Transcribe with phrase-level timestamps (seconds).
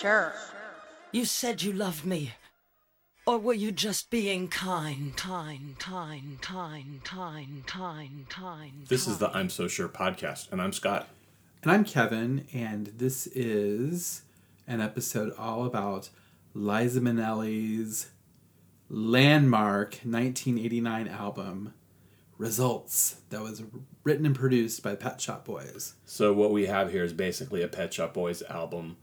[0.00, 0.32] sure.
[1.12, 2.32] You said you loved me.
[3.26, 8.86] Or were you just being kind, kind, kind, kind, kind, kind, kind?
[8.88, 11.08] This is the I'm So Sure podcast, and I'm Scott.
[11.62, 14.22] And I'm Kevin, and this is
[14.66, 16.08] an episode all about
[16.54, 18.08] Liza Minnelli's
[18.88, 21.74] landmark 1989 album,
[22.38, 23.62] Results, that was
[24.02, 25.94] written and produced by Pet Shop Boys.
[26.06, 28.96] So what we have here is basically a Pet Shop Boys album,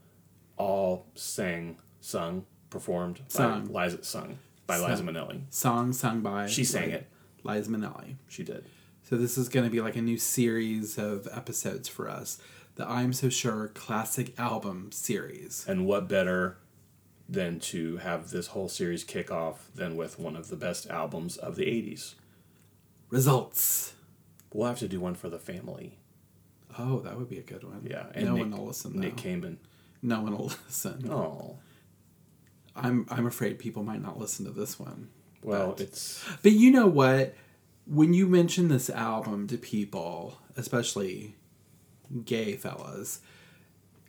[0.58, 3.68] all sang, sung, performed Sung.
[3.68, 4.90] by Liza, sung by Sung.
[4.90, 5.42] Liza Minnelli.
[5.50, 7.08] Song sung by She sang it.
[7.44, 8.16] Liza Minnelli.
[8.28, 8.66] She did.
[9.04, 12.40] So this is going to be like a new series of episodes for us.
[12.76, 15.66] The I'm So Sure Classic Album series.
[15.68, 16.58] And what better
[17.30, 21.38] than to have this whole series kick off than with one of the best albums
[21.38, 22.16] of the 80s?
[23.10, 23.94] Results.
[24.54, 25.98] We'll have to do one for the family.
[26.78, 27.88] Oh, that would be a good one.
[27.90, 28.08] Yeah.
[28.16, 29.00] no Nick, one will listen though.
[29.00, 29.58] Nick Kamen.
[30.08, 31.10] No one will listen.
[31.12, 31.58] Oh.
[32.76, 35.10] I'm I'm afraid people might not listen to this one.
[35.44, 37.36] Well, But- it's But you know what?
[37.86, 41.36] When you mention this album to people, especially
[42.26, 43.22] gay fellas,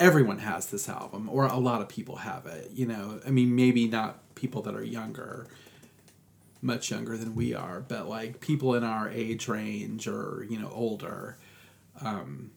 [0.00, 2.70] everyone has this album, or a lot of people have it.
[2.72, 5.46] You know, I mean, maybe not people that are younger,
[6.60, 10.70] much younger than we are, but like people in our age range or you know
[10.72, 11.38] older.
[12.00, 12.50] Um,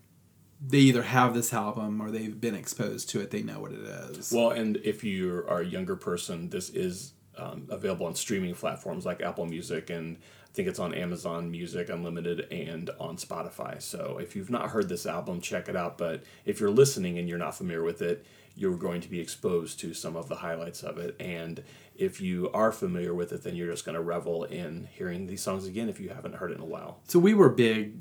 [0.64, 3.32] they either have this album or they've been exposed to it.
[3.32, 4.32] They know what it is.
[4.32, 9.06] Well, and if you are a younger person, this is um, available on streaming platforms
[9.06, 10.18] like Apple Music, and
[10.52, 13.82] I think it's on Amazon Music Unlimited and on Spotify.
[13.82, 15.98] So if you've not heard this album, check it out.
[15.98, 18.26] But if you're listening and you're not familiar with it,
[18.56, 21.16] you're going to be exposed to some of the highlights of it.
[21.22, 21.64] And
[21.96, 25.42] if you are familiar with it, then you're just going to revel in hearing these
[25.42, 27.00] songs again if you haven't heard it in a while.
[27.08, 27.96] So we were big,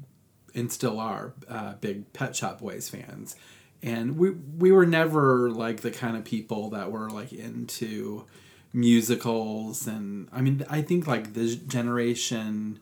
[0.55, 3.37] and still are uh, big Pet Shop Boys fans,
[3.83, 8.25] and we we were never like the kind of people that were like into
[8.73, 12.79] musicals, and I mean I think like the generation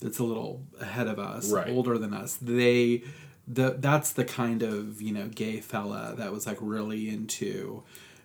[0.00, 1.68] that's a little ahead of us, Right.
[1.68, 3.02] older than us, they
[3.46, 7.82] the that's the kind of you know gay fella that was like really into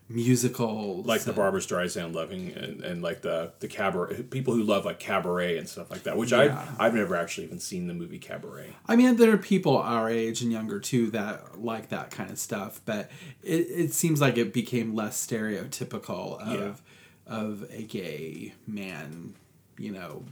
[0.09, 4.85] musicals, like the Barbra Streisand loving and, and like the the cabaret people who love
[4.85, 6.17] like cabaret and stuff like that.
[6.17, 6.65] Which Yeah.
[6.79, 8.73] I've I've never actually even seen the movie Cabaret.
[8.87, 12.39] I mean, there are people our age and younger too that like that kind of
[12.39, 13.09] stuff, but
[13.43, 16.81] it, it seems like it became less stereotypical of
[17.25, 19.35] of a gay man,
[19.77, 20.23] you know,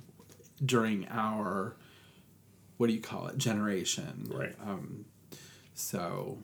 [0.64, 1.76] during our
[2.78, 4.56] what do you call it generation, Right.
[4.62, 5.06] Um,
[5.74, 6.38] so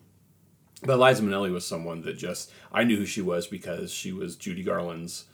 [0.84, 4.36] But Liza Minnelli was someone that just I knew who she was because she was
[4.36, 5.25] Judy Garland's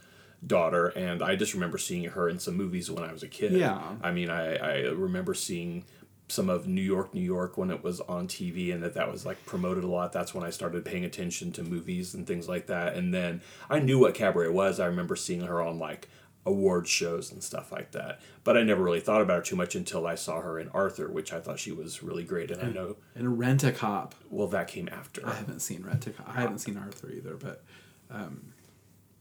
[0.46, 3.54] daughter, and I just remember seeing her in some movies when I was a kid.
[3.54, 3.82] Yeah.
[4.02, 5.86] I mean, I, I remember seeing
[6.30, 9.26] some of New York, New York when it was on TV, and that that was
[9.26, 10.12] like promoted a lot.
[10.12, 12.96] That's when I started paying attention to movies and things like that.
[12.96, 14.80] And then I knew what cabaret was.
[14.80, 16.10] I remember seeing her on like
[16.48, 18.20] award shows and stuff like that.
[18.44, 21.10] But I never really thought about her too much until I saw her in Arthur,
[21.10, 22.50] which I thought she was really great.
[22.50, 24.16] And I know, and Rent a Cop.
[24.30, 25.28] well, that came after.
[25.28, 26.30] I haven't seen Rent a Cop.
[26.30, 27.64] I haven't seen Arthur either, but
[28.10, 28.54] um,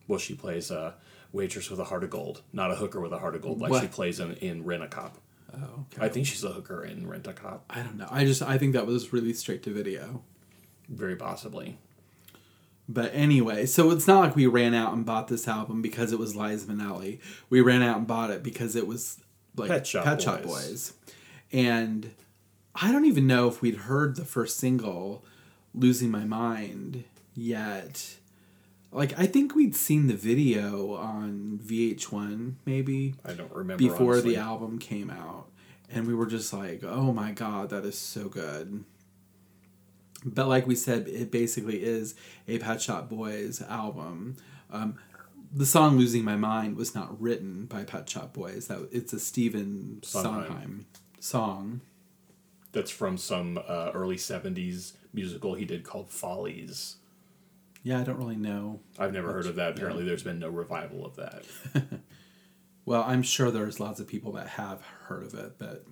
[0.08, 0.94] Well, she plays a
[1.32, 3.70] waitress with a heart of gold, not a hooker with a heart of gold, like
[3.72, 3.82] What?
[3.82, 5.18] she plays in, in Rent a Cop.
[5.54, 6.06] oh, okay.
[6.06, 8.08] I think she's a hooker in Rent a Cop, I don't know.
[8.10, 10.22] I just I think that was really straight to video.
[10.88, 11.78] very possibly.
[12.88, 16.18] But anyway, so it's not like we ran out and bought this album because it
[16.18, 17.18] was Liza Minnelli.
[17.50, 19.18] We ran out and bought it because it was
[19.56, 20.52] like Pet Shop Shop Boys.
[20.52, 20.92] Boys.
[21.52, 22.10] And
[22.74, 25.24] I don't even know if we'd heard the first single,
[25.74, 27.04] Losing My Mind,
[27.34, 28.16] yet.
[28.92, 34.34] Like, I think we'd seen the video on VH1, maybe, I don't remember before honestly.
[34.34, 35.48] the album came out.
[35.90, 38.84] And we were just like, oh my god, that is so good.
[40.24, 42.14] But like we said, it basically is
[42.48, 44.36] a Pet Shop Boys album.
[44.70, 44.98] Um,
[45.52, 48.66] the song "Losing My Mind" was not written by Pet Shop Boys.
[48.68, 50.46] That it's a Stephen Sondheim.
[50.46, 50.86] Sondheim
[51.20, 51.80] song.
[52.72, 56.96] That's from some uh, early '70s musical he did called Follies.
[57.82, 58.80] Yeah, I don't really know.
[58.98, 59.76] I've never heard of that.
[59.76, 61.44] Apparently, there's been no revival of that.
[62.86, 65.84] Well, I'm sure there's lots of people that have heard of it, but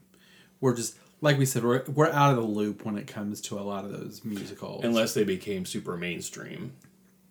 [0.60, 3.58] we're just like we said, we're we're out of the loop when it comes to
[3.58, 4.84] a lot of those musicals.
[4.84, 6.72] Unless they became super mainstream.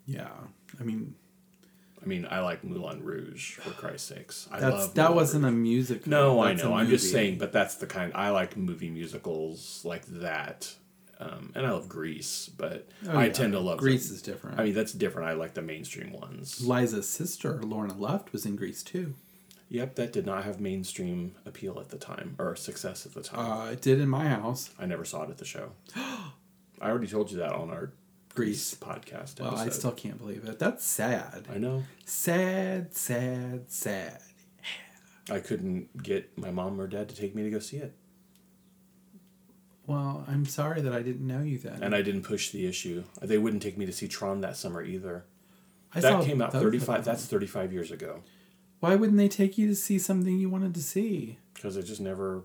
[0.05, 0.29] yeah,
[0.79, 1.15] I mean
[2.01, 4.49] I mean, I like Moulin Rouge for Christ's sakes.
[4.51, 5.57] I that's love that Moulin wasn't a Rouge.
[5.57, 6.07] music.
[6.07, 6.73] No, I a know.
[6.73, 10.75] I'm just saying, but that's the kind I like movie musicals like that,
[11.21, 13.31] um, and I love Grease, but Oh, I yeah.
[13.31, 14.59] tend to love Grease is different.
[14.59, 15.29] I mean, that's different.
[15.29, 16.65] I like the mainstream ones.
[16.65, 19.13] Liza's sister, Lorna Luft, was in Grease too.
[19.73, 23.39] Yep, that did not have mainstream appeal at the time or success at the time.
[23.39, 24.69] Uh, it did in my house.
[24.77, 25.71] I never saw it at the show.
[25.95, 27.91] I already told you that on our
[28.35, 28.75] Grease.
[28.75, 29.41] podcast.
[29.41, 30.59] Well, I still can't believe it.
[30.59, 31.47] That's sad.
[31.51, 31.85] I know.
[32.05, 34.19] Sad, sad, sad.
[35.31, 37.95] I couldn't get my mom or dad to take me to go see it,
[39.87, 41.81] Well, I'm sorry that I didn't know you then.
[41.81, 43.05] and I didn't push the issue.
[43.23, 45.25] They wouldn't take me to see Tron that summer either.
[45.95, 47.03] I that came out 35.
[47.05, 48.21] That's 35 years ago.
[48.83, 51.37] Why wouldn't they take you to see something you wanted to see?
[51.53, 52.43] because it just never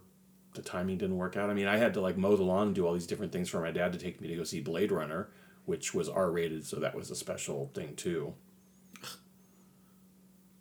[0.55, 1.50] the timing didn't work out.
[1.50, 3.49] I mean, I had to like mow the lawn and do all these different things
[3.49, 5.29] for my dad to take me to go see Blade Runner,
[5.64, 8.35] which was R rated, so that was a special thing too.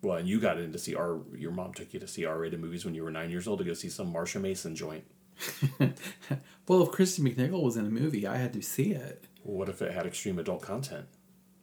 [0.02, 1.20] Well, and you got in to see R.
[1.36, 3.60] Your mom took you to see R rated movies when you were nine years old
[3.60, 5.04] to go see some Marsha Mason joint.
[6.66, 9.24] Well, if Kristy McNichol was in a movie, I had to see it.
[9.42, 11.06] What if it had extreme adult content?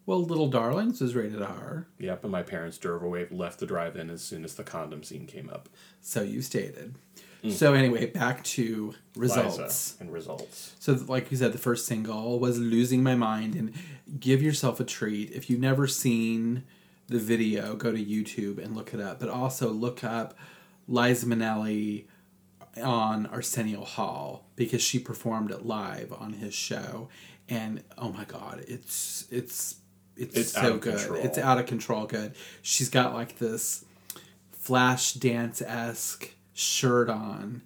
[0.06, 4.10] Well, Little Darlings was rated R, Yep, and my parents drove away, left the drive-in
[4.12, 5.68] as soon as the condom scene came up.
[6.00, 6.96] so you stated.
[7.44, 7.52] Mm.
[7.52, 9.58] So anyway, back to results.
[9.58, 10.76] Liza and results.
[10.80, 13.74] So, like you said, the first single was "Losing My Mind," and
[14.20, 15.32] give yourself a treat.
[15.32, 16.64] If you've never seen
[17.08, 19.20] the video, go to YouTube and look it up.
[19.20, 20.36] But also look up
[20.88, 22.06] Liza Minnelli
[22.84, 27.10] on Arsenio Hall because she performed it live on his show,
[27.48, 29.76] and oh my god, it's it's
[30.18, 30.98] it's, It's so out of good.
[30.98, 31.20] control.
[31.24, 32.06] It's out of control.
[32.06, 32.36] Good.
[32.62, 33.86] She's got like this
[34.52, 37.62] flash dance esque shirt on.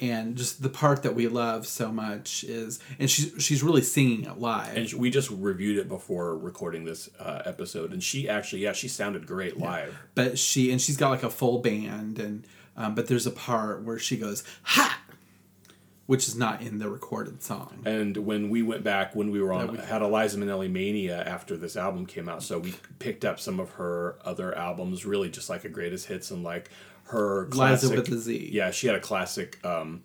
[0.00, 4.24] And just the part that we love so much is, and she's she's really singing
[4.24, 4.76] it live.
[4.76, 8.88] And we just reviewed it before recording this uh, episode, and she actually, yeah, she
[8.88, 9.96] sounded great live.
[10.16, 12.44] but she and she's got like a full band, and
[12.76, 15.00] um, but there's a part where she goes ha,
[16.06, 17.82] which is not in the recorded song.
[17.86, 21.56] And when we went back, when we were on, we- had Eliza Minnelli mania after
[21.56, 25.48] this album came out, so we picked up some of her other albums, really just
[25.48, 26.70] like a greatest hits and like
[27.04, 27.90] her classic.
[27.90, 28.50] Liza with a Z.
[28.52, 30.02] Yeah, she had a classic um,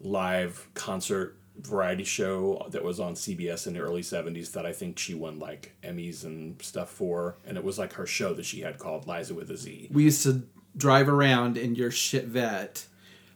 [0.00, 4.98] live concert variety show that was on CBS in the early 70s that I think
[4.98, 7.36] she won like Emmys and stuff for.
[7.46, 9.88] And it was like her show that she had called Liza with a Z.
[9.92, 10.42] We used to
[10.76, 12.86] drive around in your shit vet,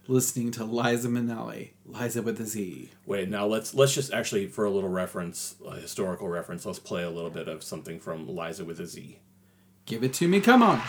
[0.09, 2.91] listening to Liza Minnelli, Liza with a Z.
[3.05, 7.03] Wait, now let's let's just actually for a little reference, a historical reference, let's play
[7.03, 9.19] a little bit of something from Liza with a Z.
[9.85, 10.81] Give it to me, come on.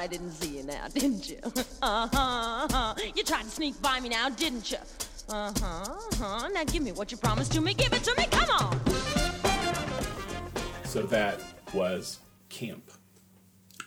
[0.00, 1.36] I didn't see you now, didn't you?
[1.82, 4.78] Uh-huh, you tried to sneak by me now, didn't you?
[5.28, 8.48] Uh-huh, uh-huh, now give me what you promised to me, give it to me, come
[8.48, 8.80] on!
[10.84, 11.38] So that
[11.74, 12.90] was Camp.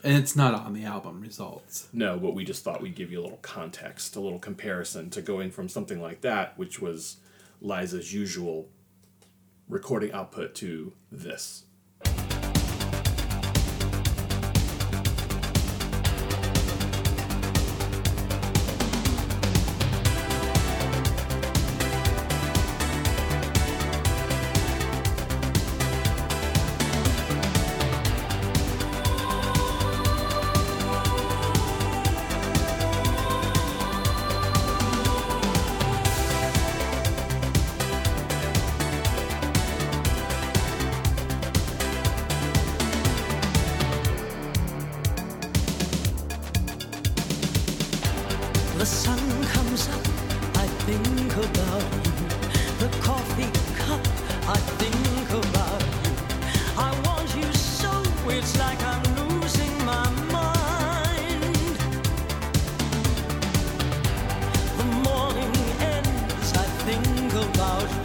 [0.03, 1.87] And it's not on the album results.
[1.91, 5.21] No, but we just thought we'd give you a little context, a little comparison to
[5.21, 7.17] going from something like that, which was
[7.59, 8.69] Liza's usual
[9.67, 11.63] recording output, to this.
[67.33, 68.02] Think about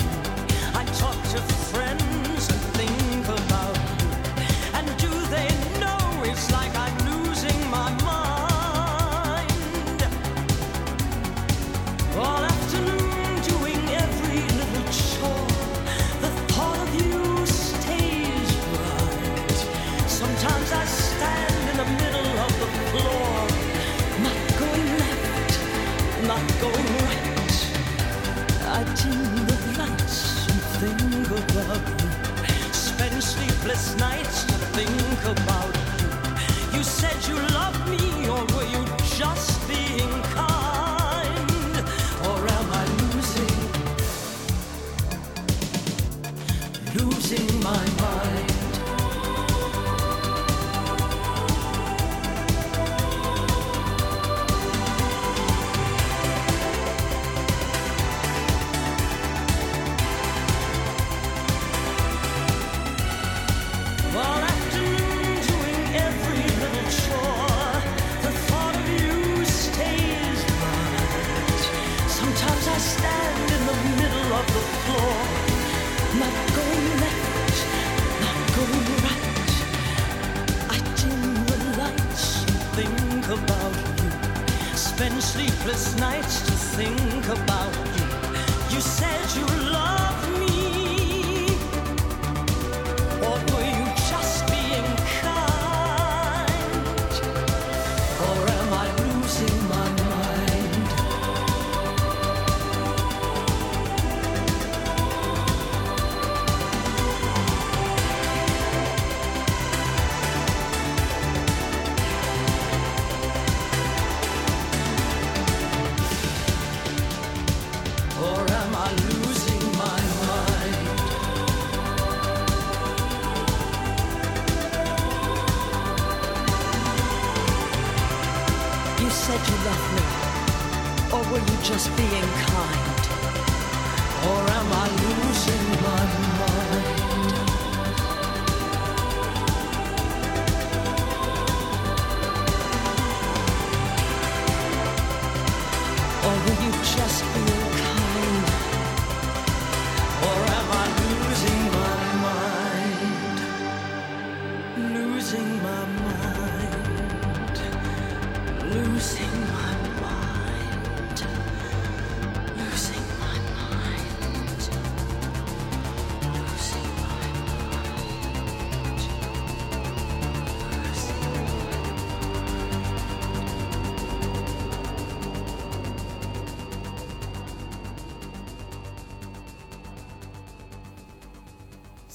[33.59, 36.79] sleepless nights to think about you.
[36.79, 38.85] You said you loved me, or were you
[39.17, 39.58] just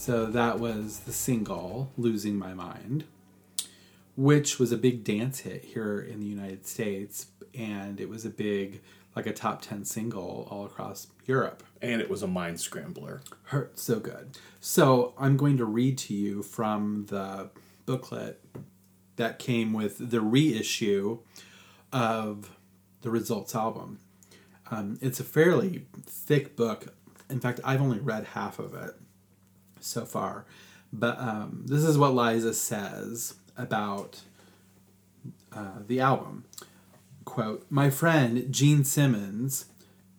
[0.05, 3.05] So that was the single "Losing My Mind,"
[4.17, 8.29] which was a big dance hit here in the United States, and it was a
[8.29, 8.81] big,
[9.15, 11.63] like a top ten single all across Europe.
[11.81, 13.21] And it was a mind scrambler.
[13.43, 14.37] Hurt so good.
[14.59, 17.51] So I'm going to read to you from the
[17.85, 18.43] booklet
[19.15, 21.19] that came with the reissue
[21.93, 22.57] of
[23.03, 23.99] the Results album.
[24.69, 26.93] Um, it's a fairly thick book.
[27.29, 28.97] In fact, I've only read half of it
[29.83, 30.45] so far.
[30.91, 34.21] But um, this is what Liza says about
[35.51, 36.45] uh, the album.
[37.25, 39.65] Quote, My friend Gene Simmons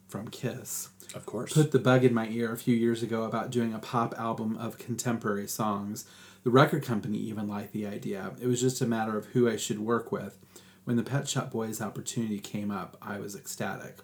[0.08, 1.52] from Kiss Of course.
[1.52, 4.56] put the bug in my ear a few years ago about doing a pop album
[4.56, 6.04] of contemporary songs.
[6.44, 8.32] The record company even liked the idea.
[8.40, 10.38] It was just a matter of who I should work with.
[10.84, 13.98] When the Pet Shop Boys opportunity came up, I was ecstatic.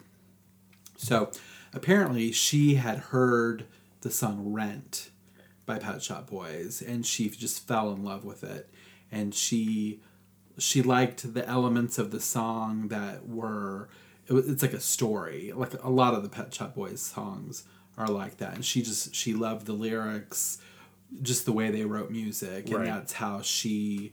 [0.97, 1.31] So
[1.75, 3.67] apparently, she had heard
[4.00, 5.11] the song Rent
[5.71, 8.69] by Pet Shop Boys and she just fell in love with it.
[9.12, 10.00] And she
[10.59, 13.89] she liked the elements of the song that were
[14.27, 17.65] it was, it's like a story like a lot of the pet shop boys songs
[17.97, 20.59] are like that and she just she loved the lyrics
[21.23, 22.85] just the way they wrote music and Right.
[22.87, 24.12] that's how she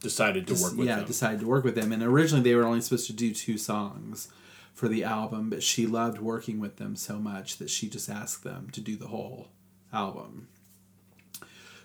[0.00, 1.06] Decided to work with yeah them.
[1.06, 4.28] decided to work with them and originally they were only supposed to do two songs
[4.74, 8.42] for the album but she loved working with them so much that she just asked
[8.42, 9.50] them to do the whole
[9.92, 10.48] album.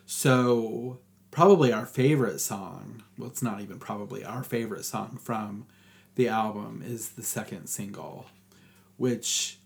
[0.06, 1.00] So
[1.38, 5.68] probably our favorite song well it's not even probably our favorite song from
[6.16, 8.26] the album is the second single
[8.96, 9.60] which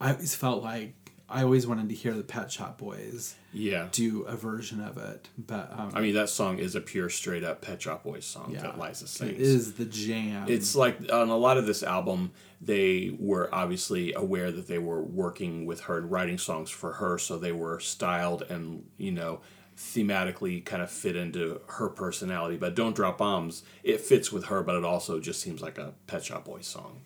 [0.00, 0.94] i always felt like
[1.30, 3.88] i always wanted to hear the pet shop boys yeah.
[3.92, 7.44] do a version of it but um, I mean, that song is a pure, straight
[7.44, 9.32] up Pet Shop Boys song yeah, that Liza sings.
[9.32, 14.12] it is the jam It's like on a lot of this album, they were obviously
[14.12, 17.80] aware that they were working with her and writing songs for her, so they were
[17.80, 19.40] styled and you know
[19.76, 22.56] thematically kind of fit into her personality.
[22.56, 25.94] But "Don't Drop Bombs" it fits with her, but it also just seems like a
[26.06, 27.00] Pet Shop Boys song.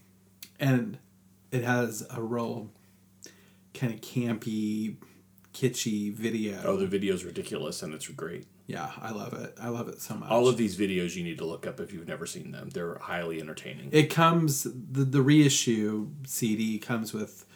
[0.58, 0.98] and
[1.50, 2.70] it has a real
[3.74, 4.96] kind of campy
[5.52, 8.46] kitschy video Oh, the video's ridiculous and it's great.
[8.66, 11.38] yeah i love it i love it so much All of these videos you need
[11.38, 12.70] to look up if you've never seen them.
[12.70, 13.88] They're highly entertaining.
[13.92, 17.46] it comes the, the reissue cd comes with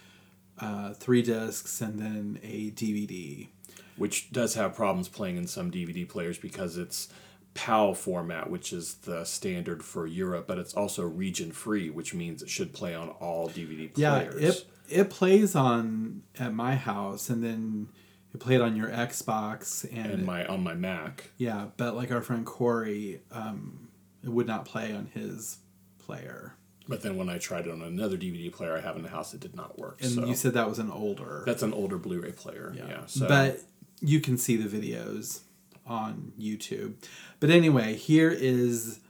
[0.60, 3.48] uh, three discs and then a dvd
[3.96, 7.08] which does have problems playing in some DVD players because it's
[7.54, 12.40] PAL format, which is the standard for Europe, but it's also region free, which means
[12.40, 14.44] it should play on all DVD Yeah, players.
[14.60, 17.88] it it plays on at my house, and then
[18.34, 21.30] it played on your Xbox, and, and my on my Mac.
[21.36, 23.88] yeah, but like our friend Corey, um,
[24.22, 25.58] it would not play on his
[25.98, 26.54] player,
[26.88, 29.34] But then when I tried it on another DVD player I have in the house,
[29.34, 29.98] it did not work.
[30.02, 31.42] and so you said that was an older.
[31.46, 32.74] that's an older Blu-ray player.
[32.76, 33.04] Yeah.
[33.06, 33.60] so But
[34.00, 35.40] you can see the videos
[35.86, 36.94] on YouTube.
[37.40, 39.00] But anyway, here is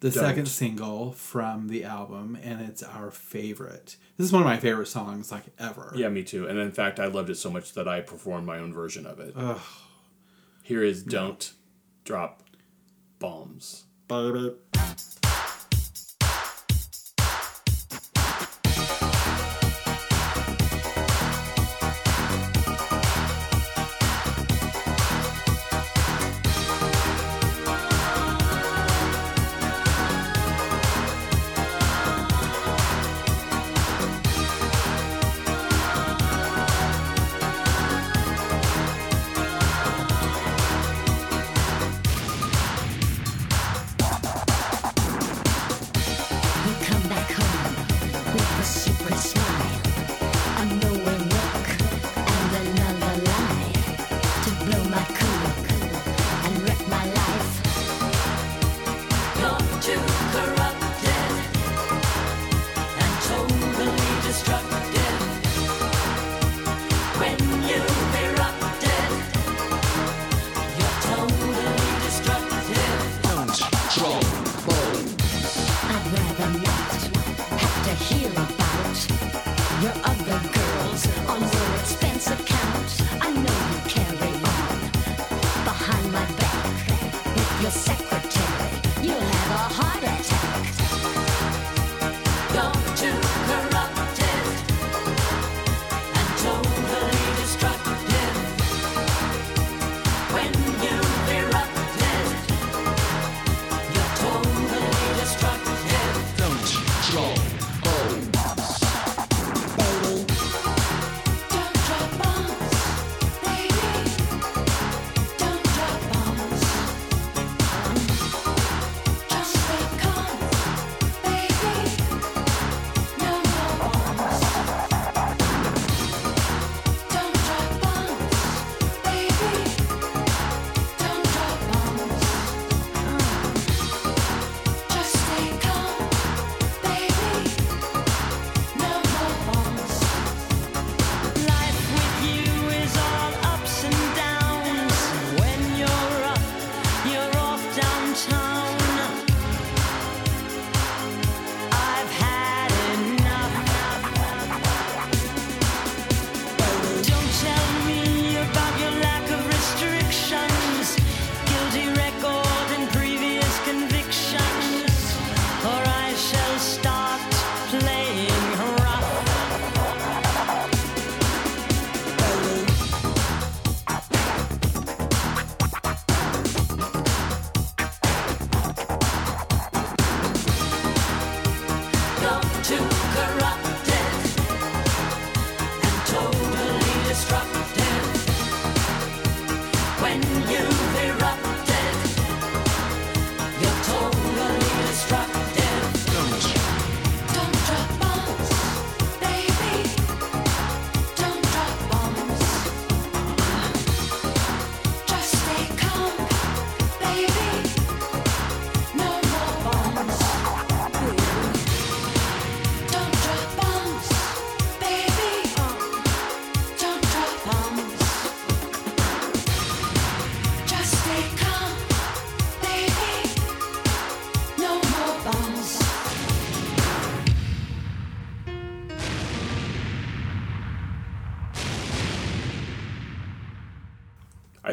[0.00, 0.24] the Don't.
[0.24, 3.96] second single from the album, and it's our favorite.
[4.16, 5.92] This is one of my favorite songs, like ever.
[5.96, 6.46] yeah, me too.
[6.46, 9.18] And in fact, I loved it so much that I performed my own version of
[9.20, 9.34] it.
[10.62, 11.52] Here is "Don't
[12.04, 12.42] Drop
[13.18, 14.16] Bombs." We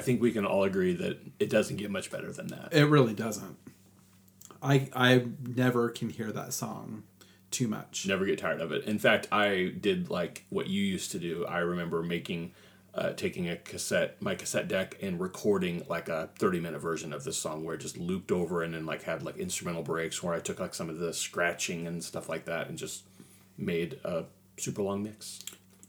[0.06, 2.70] think we can all agree that it doesn't get much better than that.
[2.72, 3.58] It really doesn't.
[4.62, 7.04] I I never can hear that song
[7.52, 8.06] too much.
[8.08, 8.84] Never get tired of it.
[8.86, 11.46] In fact, I did like what you used to do.
[11.46, 12.52] I remember making,
[12.94, 17.38] uh, taking a cassette, my cassette deck, and recording like a thirty-minute version of this
[17.38, 20.40] song where it just looped over and then like had like instrumental breaks where I
[20.40, 23.04] took like some of the scratching and stuff like that and just
[23.58, 24.26] made a
[24.58, 25.40] super long mix.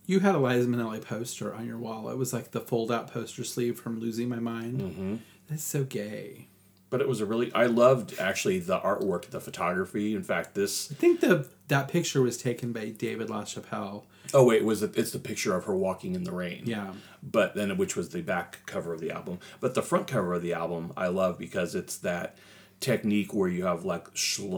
[0.06, 2.08] You had a Liza Minnelli poster on your wall.
[2.08, 4.80] It was like the fold out poster sleeve from Losing My Mind.
[4.80, 5.16] Mm-hmm.
[5.50, 6.46] That's so gay.
[6.88, 10.14] But it was a really I loved actually the artwork, the photography.
[10.14, 14.04] In fact, this I think the that picture was taken by David LaChapelle.
[14.32, 14.96] oh wait, was it?
[14.96, 16.62] It's the picture of her walking in the rain.
[16.64, 16.92] Yeah.
[17.22, 19.40] But then, which was the back cover of the album.
[19.58, 22.36] But the front cover of the album, I love because it's that
[22.78, 24.06] technique where you have like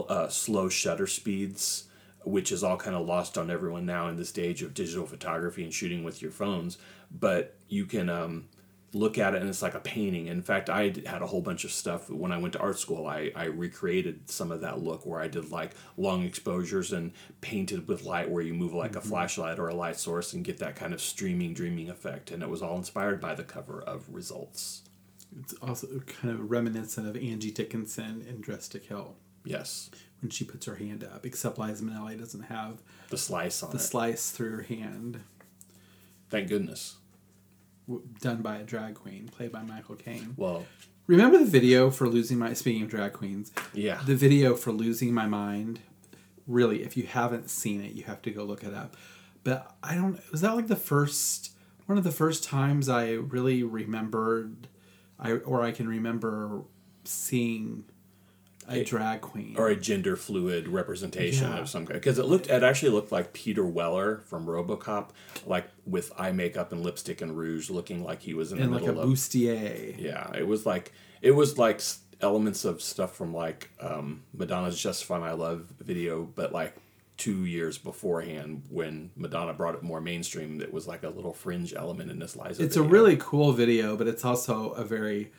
[0.07, 1.85] uh, slow shutter speeds,
[2.23, 5.63] which is all kind of lost on everyone now in this age of digital photography
[5.63, 6.77] and shooting with your phones.
[7.11, 8.49] But you can um,
[8.93, 10.27] look at it and it's like a painting.
[10.27, 13.07] In fact, I had a whole bunch of stuff when I went to art school.
[13.07, 17.87] I, I recreated some of that look where I did like long exposures and painted
[17.87, 20.75] with light where you move like a flashlight or a light source and get that
[20.75, 22.31] kind of streaming, dreaming effect.
[22.31, 24.83] And it was all inspired by the cover of Results.
[25.39, 29.89] It's also kind of reminiscent of Angie Dickinson in Dressed to Kill Yes.
[30.21, 33.77] When she puts her hand up, except Liza Minnelli doesn't have The slice on the
[33.77, 33.81] it.
[33.81, 35.21] slice through her hand
[36.29, 36.97] Thank goodness.
[37.87, 40.33] w- done by a drag queen played by Michael Caine.
[40.37, 40.65] Well,
[41.07, 43.51] Remember the video for losing my speaking of drag queens?
[43.73, 43.99] yeah.
[44.05, 45.79] The video for losing my mind.
[46.45, 48.95] Really, if you haven't seen it, you have to go look it up.
[49.43, 50.19] But I don't.
[50.31, 51.51] Was that like the first
[51.87, 54.67] one of the first times I really remembered,
[55.19, 56.61] I or I can remember
[57.05, 57.85] seeing
[58.69, 59.55] a drag queen.
[59.57, 61.59] or a gender fluid representation Yeah.
[61.59, 65.09] of some kind because it looked it actually looked like Peter Weller from RoboCop
[65.45, 68.75] like with eye makeup and lipstick and rouge looking like he was in and the
[68.77, 69.95] like a middle of bustier.
[69.99, 71.81] yeah it was like it was like
[72.21, 76.75] elements of stuff from like um, Madonna's Justify My Love video but like
[77.17, 81.73] two years beforehand when Madonna brought it more mainstream it was like a little fringe
[81.73, 85.31] element in this Liza It's a really cool video, but it's also a very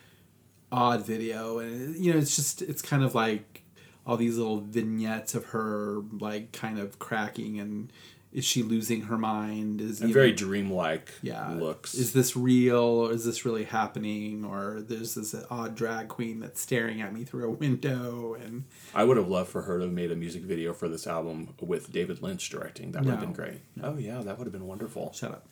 [0.72, 3.62] odd video, and you know, it's just it's kind of like
[4.06, 7.92] all these little vignettes of her like kind of cracking and
[8.33, 9.80] is she losing her mind?
[9.80, 14.44] Is and very dreamlike yeah looks Is this real or is this really happening?
[14.44, 19.04] Or there's this odd drag queen that's staring at me through a window and I
[19.04, 21.92] would have loved for her to have made a music video for this album with
[21.92, 22.92] David Lynch directing.
[22.92, 23.61] That would have been great.
[23.83, 25.12] Oh yeah, that would have been wonderful.
[25.12, 25.48] shut up.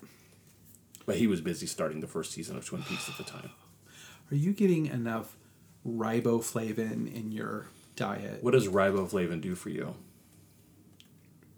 [1.04, 3.50] But he was busy starting the first season of Twin Peaks at the time.
[4.30, 5.36] Are you getting enough
[5.86, 8.42] riboflavin in your diet?
[8.42, 9.94] What does riboflavin do for you?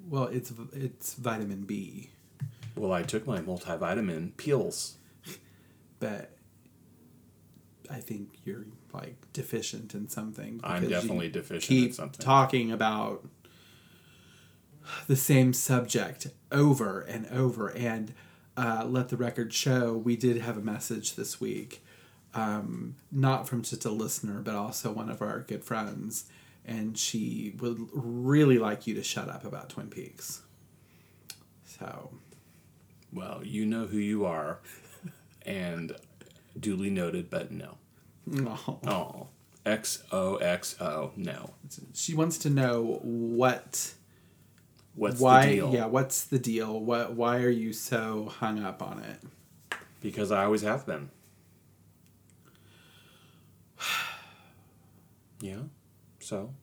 [0.09, 2.11] Well, it's it's vitamin B.
[2.76, 4.96] Well, I took my multivitamin peels.
[5.98, 6.30] but
[7.90, 10.61] I think you're like deficient in something.
[10.62, 12.24] I'm definitely deficient in something.
[12.24, 13.26] talking about
[15.06, 18.14] the same subject over and over, and
[18.56, 21.85] uh, let the record show we did have a message this week,
[22.35, 26.25] um, not from just a listener, but also one of our good friends,
[26.64, 30.43] and she would really like you to shut up about Twin Peaks.
[31.64, 32.11] So
[33.12, 34.59] Well, you know who you are,
[35.47, 35.97] and
[36.59, 37.79] duly noted, but no.
[38.33, 38.79] oh.
[38.87, 39.29] Oh,
[39.66, 41.51] XOXO, no.
[41.93, 43.95] she wants to know what
[44.95, 45.73] What's why the deal?
[45.75, 49.21] yeah what's the deal what why are you so hung up on it
[50.01, 51.11] Because I always have been.
[55.40, 55.62] Yeah.
[56.20, 56.55] So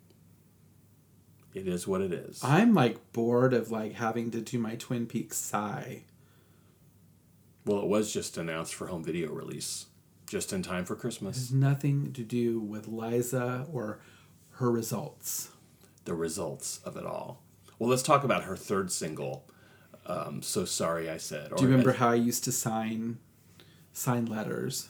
[1.54, 2.40] it is what it is.
[2.44, 6.04] i'm like bored of like having to do my twin peaks sigh
[7.66, 9.88] well, it was just announced for home video release,
[10.26, 11.36] just in time for Christmas.
[11.36, 14.00] It has nothing to do with liza or
[14.52, 15.50] her results
[16.06, 17.44] The results of it all.
[17.78, 19.50] Well, let's talk about her third single.
[20.06, 21.52] Um, so sorry, I said.
[21.58, 23.18] do you remember how i used to sign
[23.92, 24.88] sign letters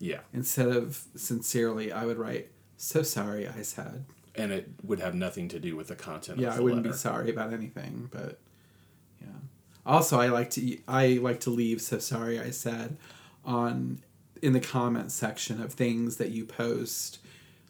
[0.00, 5.14] Yeah, instead of sincerely i would write so sorry i said and it would have
[5.14, 6.38] nothing to do with the content.
[6.38, 6.92] yeah of i wouldn't letter.
[6.92, 8.38] be sorry about anything but
[9.20, 9.28] yeah
[9.84, 12.96] also i like to eat, i like to leave so sorry i said
[13.44, 13.98] on
[14.42, 17.18] in the comment section of things that you post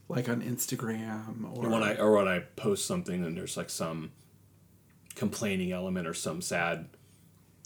[0.09, 4.13] like on instagram or when I or when I post something and there's like some
[5.15, 6.89] complaining element or some sad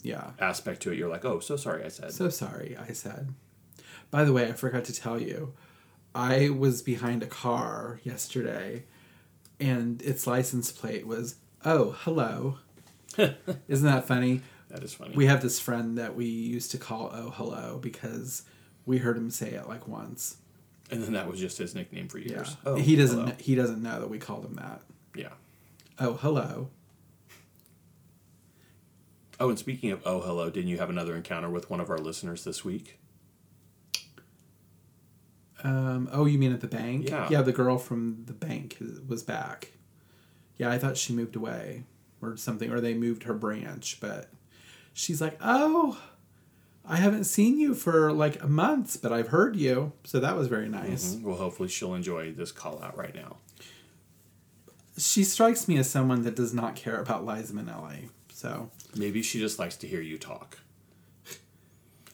[0.03, 2.11] yeah aspect to it, you're like, "Oh, so sorry," I said.
[2.13, 3.33] so sorry i said
[4.09, 5.53] by the way i forgot to tell you
[6.15, 8.83] i was behind a car yesterday
[9.59, 12.57] and its license plate was oh hello
[13.17, 15.13] isn't that funny that is funny.
[15.13, 18.43] We have this friend that we used to call Oh Hello because
[18.85, 20.37] we heard him say it like once.
[20.89, 22.29] and then that was just his nickname for Yeah.
[22.35, 22.55] years.
[22.65, 23.35] Oh, he doesn't hello.
[23.37, 24.79] he doesn't know that we called him that.
[25.13, 25.33] Yeah.
[25.99, 26.69] Oh hello.
[29.41, 31.97] Oh, and speaking of oh hello, didn't you have another encounter with one of our
[31.97, 32.97] listeners this week?
[35.63, 37.09] Um, oh, you mean at the bank?
[37.09, 37.27] Yeah.
[37.29, 39.71] Yeah, the girl from the bank was back.
[40.57, 41.83] Yeah, I thought she moved away
[42.21, 44.29] or something, or they moved her branch, but
[44.93, 45.99] she's like, "Oh,
[46.85, 50.47] I haven't seen you for like a month, but I've heard you." So that was
[50.47, 51.17] very nice.
[51.21, 53.37] Well, hopefully she'll enjoy this call out right now.
[54.97, 58.09] She strikes me as someone that does not care about Liza Minnelli.
[58.33, 60.59] So Maybe she just likes to hear you talk.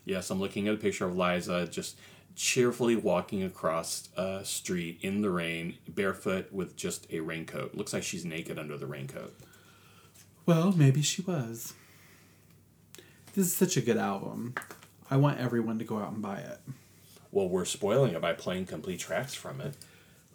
[0.06, 1.98] Yes, I'm looking at a picture of Liza just
[2.38, 7.74] cheerfully walking across a street in the rain, barefoot with just a raincoat.
[7.74, 9.34] Looks like she's naked under the raincoat.
[10.46, 11.74] Well, maybe she was.
[13.34, 14.54] This is such a good album.
[15.10, 16.60] I want everyone to go out and buy it.
[17.32, 19.76] Well, we're spoiling it by playing complete tracks from it.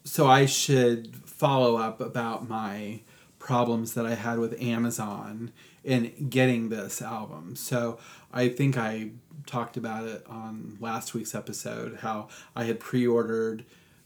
[0.04, 3.00] So I should follow up about my
[3.38, 5.52] problems that I had with Amazon
[5.84, 7.54] in getting this album.
[7.54, 7.98] So
[8.32, 9.10] I think I
[9.46, 13.64] talked about it on last week's episode how I had pre-ordered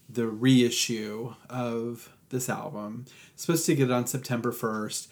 [0.09, 3.05] the reissue of this album.
[3.35, 5.07] Supposed to get it on September 1st,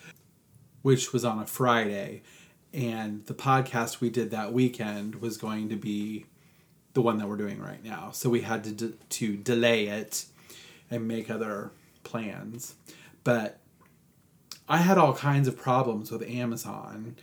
[0.81, 2.21] which was on a Friday,
[2.73, 6.25] and the podcast we did that weekend was going to be
[6.93, 8.11] the one that we're doing right now.
[8.11, 10.25] So we had to d- to delay it
[10.89, 11.71] and make other
[12.03, 12.75] plans.
[13.23, 13.59] But
[14.67, 17.15] I had all kinds of problems with Amazon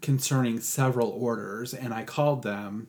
[0.00, 2.88] concerning several orders, and I called them.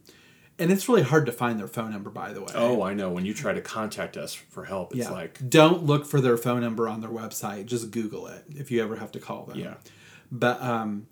[0.58, 2.52] And it's really hard to find their phone number, by the way.
[2.54, 3.10] Oh, I know.
[3.10, 5.12] When you try to contact us for help, it's yeah.
[5.12, 7.66] like, don't look for their phone number on their website.
[7.66, 9.58] Just Google it if you ever have to call them.
[9.58, 9.76] yeah.
[10.32, 11.08] But um,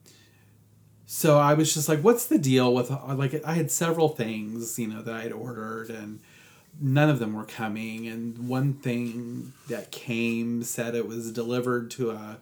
[1.10, 4.88] so I was just like, what's the deal with like I had several things you
[4.88, 6.20] know that I had ordered and
[6.80, 12.12] none of them were coming and one thing that came said it was delivered to
[12.12, 12.38] a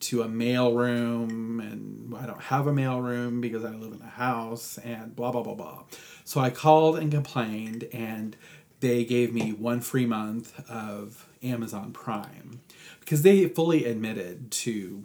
[0.00, 4.00] to a mail room and I don't have a mail room because I live in
[4.00, 5.82] a house and blah blah blah blah.
[6.24, 8.36] So I called and complained and
[8.80, 12.60] they gave me one free month of Amazon Prime
[13.00, 15.04] because they fully admitted to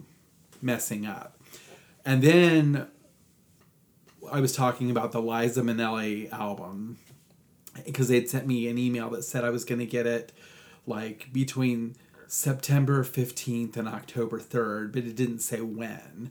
[0.62, 1.38] messing up.
[2.04, 2.88] And then
[4.30, 6.98] I was talking about the Liza Minnelli album
[7.84, 10.32] because they'd sent me an email that said I was going to get it
[10.86, 11.96] like between
[12.28, 16.30] September 15th and October 3rd, but it didn't say when.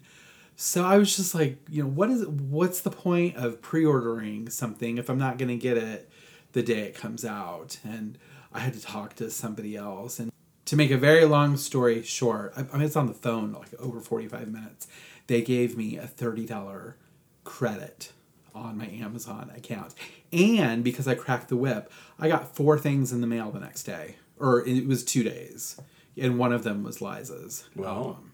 [0.56, 4.98] So I was just like, you know, what is what's the point of pre-ordering something
[4.98, 6.10] if I'm not going to get it
[6.54, 7.78] the day it comes out?
[7.84, 8.18] And
[8.54, 10.32] I had to talk to somebody else and
[10.66, 13.74] to make a very long story short, I, I mean, it's on the phone like
[13.80, 14.88] over 45 minutes.
[15.28, 16.94] They gave me a $30
[17.44, 18.12] credit
[18.54, 19.94] on my Amazon account.
[20.32, 23.84] And because I cracked the whip, I got four things in the mail the next
[23.84, 24.16] day.
[24.40, 25.80] Or it was two days.
[26.18, 27.68] And one of them was Liza's.
[27.76, 27.88] Wow.
[27.88, 28.32] album.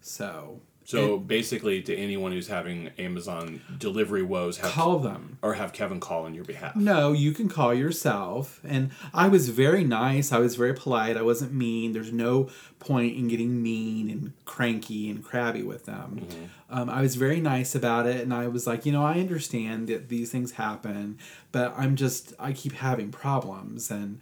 [0.00, 5.38] So So basically, to anyone who's having Amazon delivery woes, have call them.
[5.42, 6.74] or have Kevin call on your behalf.
[6.76, 8.60] No, you can call yourself.
[8.64, 10.32] And I was very nice.
[10.32, 11.16] I was very polite.
[11.16, 11.92] I wasn't mean.
[11.92, 16.26] There's no point in getting mean and cranky and crabby with them.
[16.68, 18.20] Um, I was very nice about it.
[18.20, 21.18] And I was like, you know, I understand that these things happen,
[21.52, 23.88] but I'm just, I keep having problems.
[23.90, 24.20] And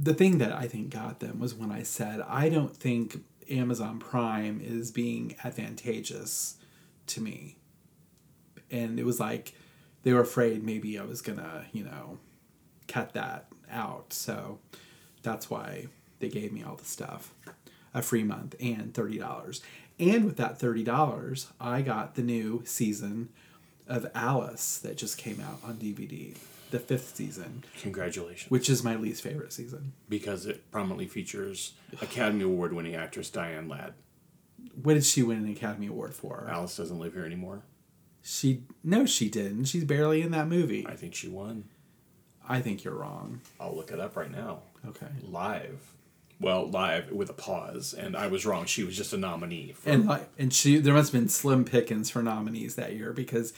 [0.00, 3.98] the thing that I think got them was when I said, I don't think Amazon
[3.98, 6.56] Prime is being advantageous
[7.08, 7.56] to me
[8.70, 9.54] and it was like
[10.02, 12.18] they were afraid maybe I was gonna, you know,
[12.88, 14.12] cut that out.
[14.12, 14.58] So
[15.22, 15.86] that's why
[16.20, 17.34] they gave me all the stuff,
[17.92, 19.60] a free month and thirty dollars.
[19.98, 23.30] And with that thirty dollars, I got the new season
[23.86, 26.36] of Alice that just came out on DVD,
[26.70, 28.50] the fifth season, Congratulations.
[28.50, 29.92] which is my least favorite season.
[30.08, 33.94] because it prominently features Academy Award winning actress Diane Ladd.
[34.82, 36.46] What did she win an Academy Award for?
[36.50, 37.62] Alice doesn't live here anymore.
[38.22, 39.64] She no, she didn't.
[39.64, 40.86] She's barely in that movie.
[40.86, 41.64] I think she won.
[42.48, 43.40] I think you're wrong.
[43.58, 44.60] I'll look it up right now.
[44.86, 45.06] Okay.
[45.22, 45.94] Live.
[46.40, 48.64] Well, live with a pause, and I was wrong.
[48.64, 49.72] She was just a nominee.
[49.72, 53.52] For, and and she there must have been slim pickings for nominees that year because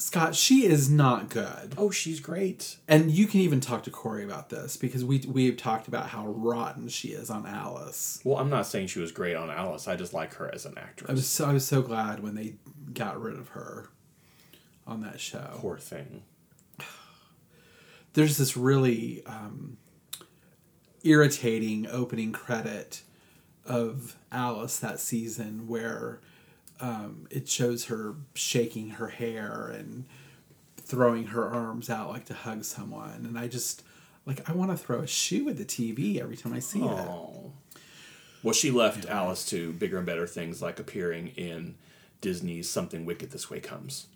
[0.00, 2.78] Scott she is not good oh, she's great.
[2.88, 6.26] and you can even talk to Corey about this because we we've talked about how
[6.26, 8.20] rotten she is on Alice.
[8.24, 9.86] Well, I'm not saying she was great on Alice.
[9.86, 11.10] I just like her as an actress.
[11.10, 12.54] I was so I was so glad when they
[12.94, 13.90] got rid of her
[14.86, 15.50] on that show.
[15.56, 16.22] Poor thing.
[18.14, 19.76] There's this really um,
[21.04, 23.02] irritating opening credit
[23.64, 26.20] of Alice that season where
[26.80, 30.06] um, it shows her shaking her hair and
[30.76, 33.82] throwing her arms out like to hug someone, and I just
[34.26, 36.84] like I want to throw a shoe at the TV every time I see it.
[36.84, 37.52] Oh.
[38.42, 41.74] Well, she left Alice to bigger and better things like appearing in
[42.22, 44.06] Disney's Something Wicked This Way Comes.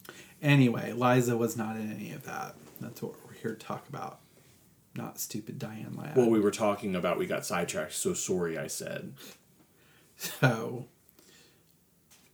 [0.42, 2.55] Anyway, Liza was not in any of that.
[2.81, 4.20] That's what we're here to talk about,
[4.94, 6.16] not stupid Diane Ladd.
[6.16, 9.14] Well, we were talking about, we got sidetracked, so sorry I said.
[10.16, 10.87] So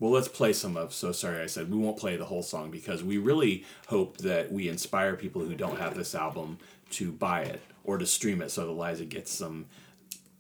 [0.01, 1.71] Well, let's play some of So Sorry I Said.
[1.71, 5.55] We won't play the whole song because we really hope that we inspire people who
[5.55, 6.59] don't have this album
[6.93, 9.67] to buy it or to stream it so that Liza gets some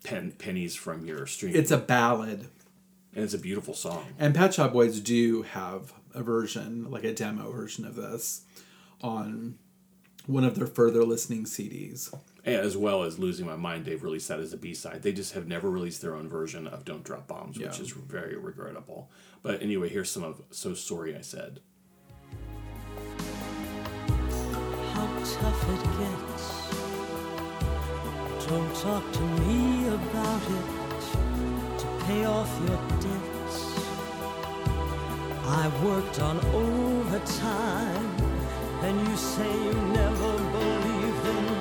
[0.03, 1.55] pen, pennies from your stream.
[1.55, 2.49] It's a ballad.
[3.15, 4.07] and it's a beautiful song.
[4.19, 8.43] And Pet Shop Boys do have a version, like a demo version of this,
[9.03, 9.59] on
[10.27, 12.15] one of their further listening CDs.
[12.45, 15.03] As well as Losing My Mind, they've released that as a B side.
[15.03, 18.37] They just have never released their own version of Don't Drop Bombs, which is very
[18.37, 19.11] regrettable.
[19.43, 21.61] But anyway, here's some of So Sorry I Said.
[24.93, 26.45] how tough it gets.
[28.47, 30.69] Don't talk to me about it
[31.79, 33.59] to pay off your debts.
[35.47, 38.11] I worked on overtime,
[38.83, 41.60] and you say you never believed in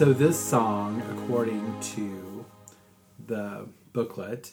[0.00, 2.46] So this song, according to
[3.26, 4.52] the booklet,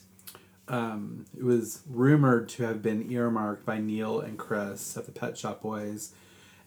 [0.68, 5.38] um, it was rumored to have been earmarked by Neil and Chris of the Pet
[5.38, 6.12] Shop Boys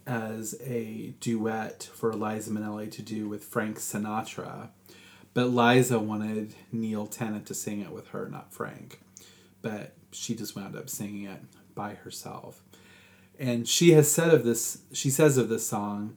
[0.08, 4.70] as a duet for Liza Minnelli to do with Frank Sinatra.
[5.36, 9.00] But Liza wanted Neil Tennant to sing it with her, not Frank.
[9.62, 11.42] But she just wound up singing it
[11.76, 12.64] by herself.
[13.38, 16.16] And she has said of this, she says of this song,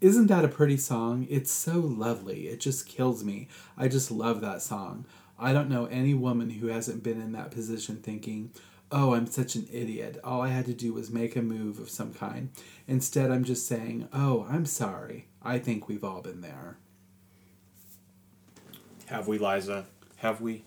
[0.00, 1.26] isn't that a pretty song?
[1.30, 2.48] It's so lovely.
[2.48, 3.48] It just kills me.
[3.76, 5.06] I just love that song.
[5.38, 8.52] I don't know any woman who hasn't been in that position thinking,
[8.90, 10.18] oh, I'm such an idiot.
[10.22, 12.50] All I had to do was make a move of some kind.
[12.86, 15.28] Instead, I'm just saying, oh, I'm sorry.
[15.42, 16.78] I think we've all been there.
[19.06, 19.86] Have we, Liza?
[20.16, 20.64] Have we?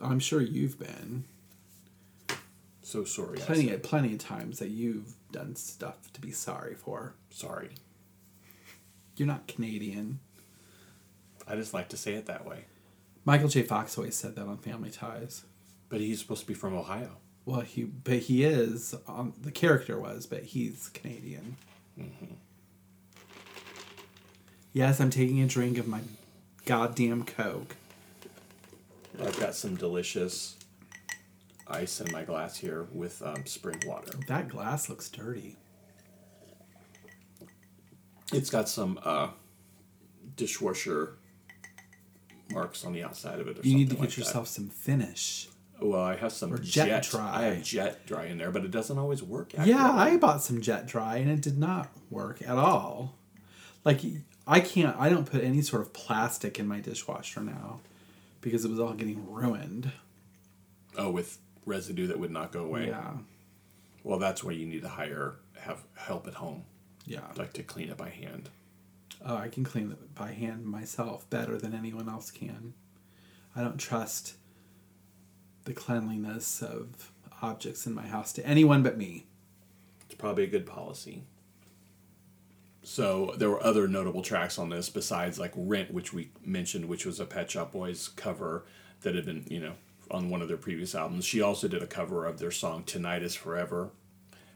[0.00, 1.24] I'm sure you've been.
[2.82, 3.38] So sorry.
[3.38, 7.14] Plenty, plenty of times that you've done stuff to be sorry for.
[7.30, 7.70] Sorry.
[9.16, 10.20] You're not Canadian.
[11.46, 12.66] I just like to say it that way.
[13.24, 13.62] Michael J.
[13.62, 15.44] Fox always said that on Family Ties.
[15.88, 17.16] But he's supposed to be from Ohio.
[17.44, 21.56] Well, he but he is um, the character was, but he's Canadian.
[24.72, 26.00] Yes, I'm taking a drink of my
[26.64, 27.76] goddamn Coke.
[29.20, 30.56] I've got some delicious
[31.72, 34.12] ice in my glass here with um, spring water.
[34.28, 35.56] That glass looks dirty.
[38.32, 39.28] It's got some uh,
[40.36, 41.14] dishwasher
[42.50, 43.58] marks on the outside of it.
[43.58, 45.46] Or You need to get like yourself some finish.
[45.78, 45.86] That.
[45.86, 47.30] Well, I have some or Jet jet, Dry.
[47.34, 49.52] I have jet dry in there, but it doesn't always work.
[49.64, 49.90] Yeah.
[49.92, 53.16] I bought some Jet Dry and it did not work at all.
[53.84, 54.00] Like
[54.46, 57.80] I can't I don't put any sort of plastic in my dishwasher now
[58.40, 59.90] because it was all getting ruined.
[60.96, 62.88] Oh, with residue that would not go away.
[62.88, 63.12] Yeah.
[64.04, 66.64] Well, that's where you need to hire have help at home,
[67.06, 67.20] Yeah.
[67.36, 68.50] like to clean it by hand.
[69.24, 72.74] Oh, I can clean it by hand myself better than anyone else can.
[73.54, 74.34] I don't trust
[75.64, 79.26] the cleanliness of objects in my house to anyone but me.
[80.06, 81.22] It's probably a good policy.
[82.82, 87.06] So there were other notable tracks on this besides like Rent, which we mentioned, which
[87.06, 88.64] was a Pet Shop Boys cover
[89.02, 89.74] that had been, you know,
[90.10, 91.24] on one of their previous albums.
[91.24, 93.90] She also did a cover of their song Tonight is Forever.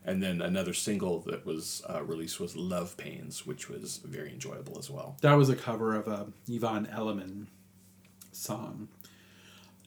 [0.05, 4.79] And then another single that was uh, released was Love Pains, which was very enjoyable
[4.79, 5.17] as well.
[5.23, 7.49] That was a cover of a Yvonne Elliman
[8.31, 8.89] song.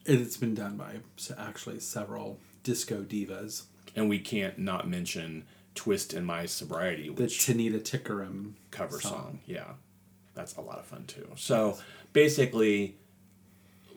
[0.05, 0.97] And it's been done by
[1.37, 3.63] actually several disco divas.
[3.95, 5.45] And we can't not mention
[5.75, 9.39] Twist in My Sobriety, The which Tanita Tikaram cover song.
[9.45, 9.71] Yeah,
[10.35, 11.29] that's a lot of fun too.
[11.37, 11.77] So
[12.11, 12.97] basically,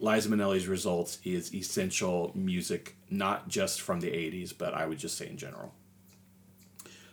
[0.02, 5.16] Liza Minnelli's results is essential music, not just from the 80s, but I would just
[5.16, 5.72] say in general.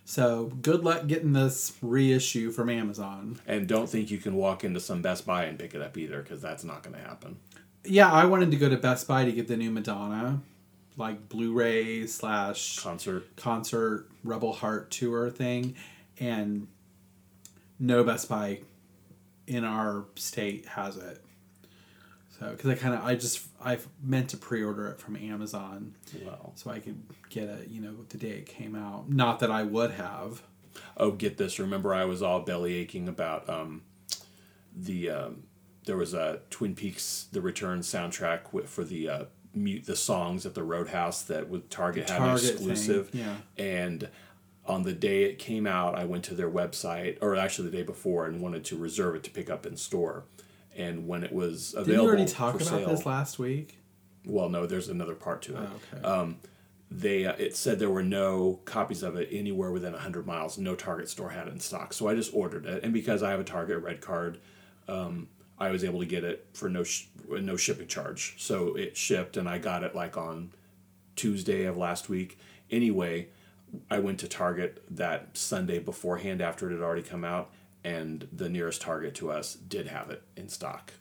[0.05, 3.39] So good luck getting this reissue from Amazon.
[3.45, 6.23] And don't think you can walk into some Best Buy and pick it up either,
[6.23, 7.37] because that's not going to happen.
[7.85, 10.41] Yeah, I wanted to go to Best Buy to get the new Madonna,
[10.97, 13.35] like Blu-ray slash Concert.
[13.35, 15.75] concert Rebel Heart tour thing,
[16.19, 16.67] and
[17.77, 18.61] no Best Buy
[19.45, 21.23] in our state has it.
[22.39, 26.53] So, because I kind of, I just, I meant to pre-order it from Amazon Well,
[26.55, 29.09] so I could get it, you know, the day it came out.
[29.09, 30.41] Not that I would have.
[30.95, 31.59] oh, get this.
[31.59, 33.81] Remember, I was all belly aching about um,
[34.75, 35.09] the.
[35.09, 35.43] Um,
[35.85, 39.23] there was a Twin Peaks: The Return soundtrack for the uh,
[39.53, 43.09] mute the songs at the Roadhouse that with Target had an Target exclusive.
[43.09, 43.35] thing, yeah.
[43.57, 44.07] And
[44.65, 47.83] on the day it came out, I went to their website, or actually the day
[47.83, 50.25] before, and wanted to reserve it to pick up in store.
[50.79, 53.77] And when it was available, you already talk about sale, this last week?
[54.25, 55.69] well, no, there's another part to it.
[55.69, 56.07] Oh, okay.
[56.07, 56.37] Um,
[56.91, 60.57] they uh, it said there were no copies of it anywhere within 100 miles.
[60.57, 61.93] No target store had it in stock.
[61.93, 62.83] So i just ordered it.
[62.83, 64.39] And because i have a target red card
[64.87, 65.27] um,
[65.59, 68.35] i was able to get it for no sh- no shipping charge.
[68.39, 70.51] So it shipped and i got it like on
[71.15, 72.39] tuesday of last week.
[72.71, 73.27] Anyway
[73.91, 77.51] i went to target that sunday beforehand after it had already come out
[77.83, 80.93] and the nearest target to us did have it in stock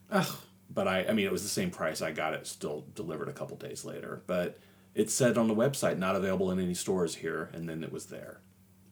[0.70, 2.02] but I, I mean, it was the same price.
[2.02, 4.22] I got it still delivered a couple days later.
[4.26, 4.58] But
[4.94, 8.06] it said on the website, not available in any stores here, and then it was
[8.06, 8.40] there.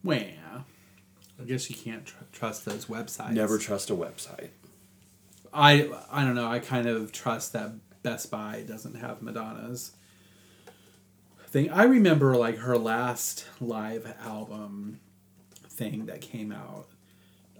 [0.02, 0.64] Well,
[1.38, 3.32] I guess you can't tr- trust those websites.
[3.32, 4.50] Never trust a website.
[5.52, 6.48] I I don't know.
[6.48, 7.72] I kind of trust that
[8.02, 9.92] Best Buy doesn't have Madonna's
[11.48, 11.70] thing.
[11.70, 15.00] I remember like her last live album
[15.68, 16.86] thing that came out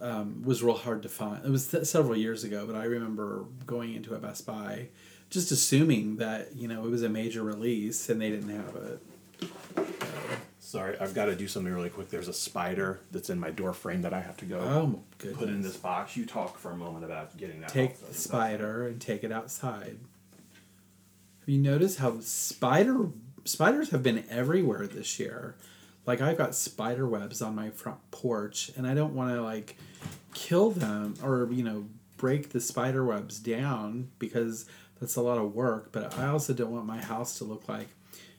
[0.00, 1.44] um, was real hard to find.
[1.44, 4.88] It was th- several years ago, but I remember going into a Best Buy
[5.30, 9.00] just assuming that you know it was a major release and they didn't have it.
[10.60, 12.08] Sorry, I've got to do something really quick.
[12.10, 14.98] There's a spider that's in my door frame that I have to go Oh my
[15.18, 15.38] goodness!
[15.38, 16.16] put in this box.
[16.16, 17.68] You talk for a moment about getting that.
[17.68, 19.98] take off the spider and take it outside.
[21.40, 23.10] Have you noticed how spider
[23.44, 25.54] spiders have been everywhere this year?
[26.06, 29.76] Like I've got spider webs on my front porch, and I don't want to like
[30.34, 31.86] kill them or you know
[32.16, 34.66] break the spider webs down because
[35.00, 35.90] that's a lot of work.
[35.92, 37.88] But I also don't want my house to look like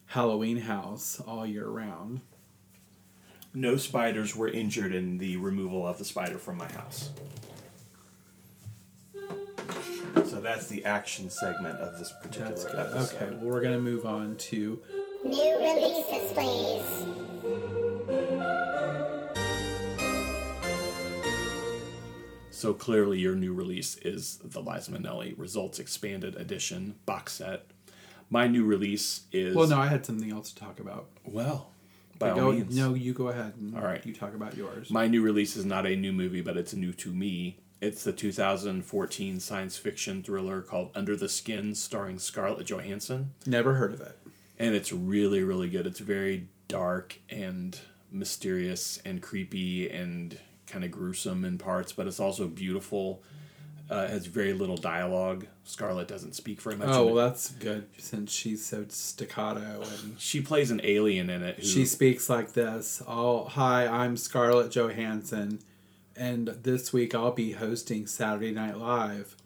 [0.07, 2.22] Halloween house all year round.
[3.53, 7.09] No spiders were injured in the removal of the spider from my house.
[10.26, 13.15] So that's the action segment of this particular That's episode.
[13.15, 14.80] Okay, well we're gonna move on to
[15.24, 17.26] New releases, please.
[22.58, 27.68] So clearly, your new release is the Liza Minnelli Results Expanded Edition box set.
[28.32, 29.68] My new release is well.
[29.68, 31.05] No, I had something else to talk about.
[31.24, 31.70] well,
[32.18, 32.76] by all Go, means.
[32.76, 33.53] no, you go ahead.
[33.60, 34.03] And All right.
[34.03, 34.89] you talk about yours.
[34.89, 37.60] My new release is not a new movie, but it's new to me.
[37.80, 43.34] It's the 2014 science fiction thriller called Under the Skin, starring Scarlett Johansson.
[43.45, 44.18] Never heard of it.
[44.58, 47.80] and it's really really good it's very dark and
[48.12, 53.22] mysterious and creepy and kind of gruesome in parts but it's also beautiful
[53.89, 58.34] uh, has very little dialogue scarlett doesn't speak very much Oh, well, that's good since
[58.34, 63.01] she's so staccato and she plays an alien in it who, she speaks like this.
[63.07, 65.59] Oh, hi, I'm Scarlett Johansson,
[66.18, 69.38] and this week I'll be hosting Saturday Night Live.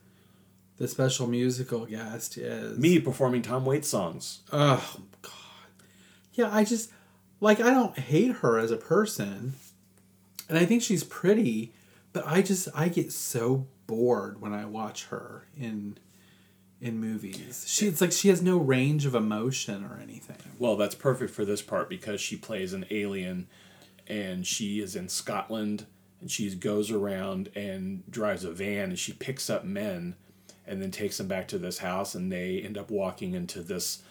[0.78, 5.32] The special musical guest is me performing tom waits songs Oh God,
[6.34, 6.50] yeah.
[6.52, 6.90] I just
[7.40, 9.54] like I don't hate her as a person,
[10.52, 11.74] and I think she's pretty,
[12.12, 15.98] but I just I get so bored when I watch her in
[16.82, 17.64] in movies.
[17.66, 20.36] She it's like she has no range of emotion or anything.
[20.60, 23.48] well that's perfect for this part because she plays an alien
[24.08, 25.86] and she is in scotland
[26.20, 30.16] and she goes around and drives a van and she picks up men
[30.68, 34.02] and then takes them back to this house and they end up walking into this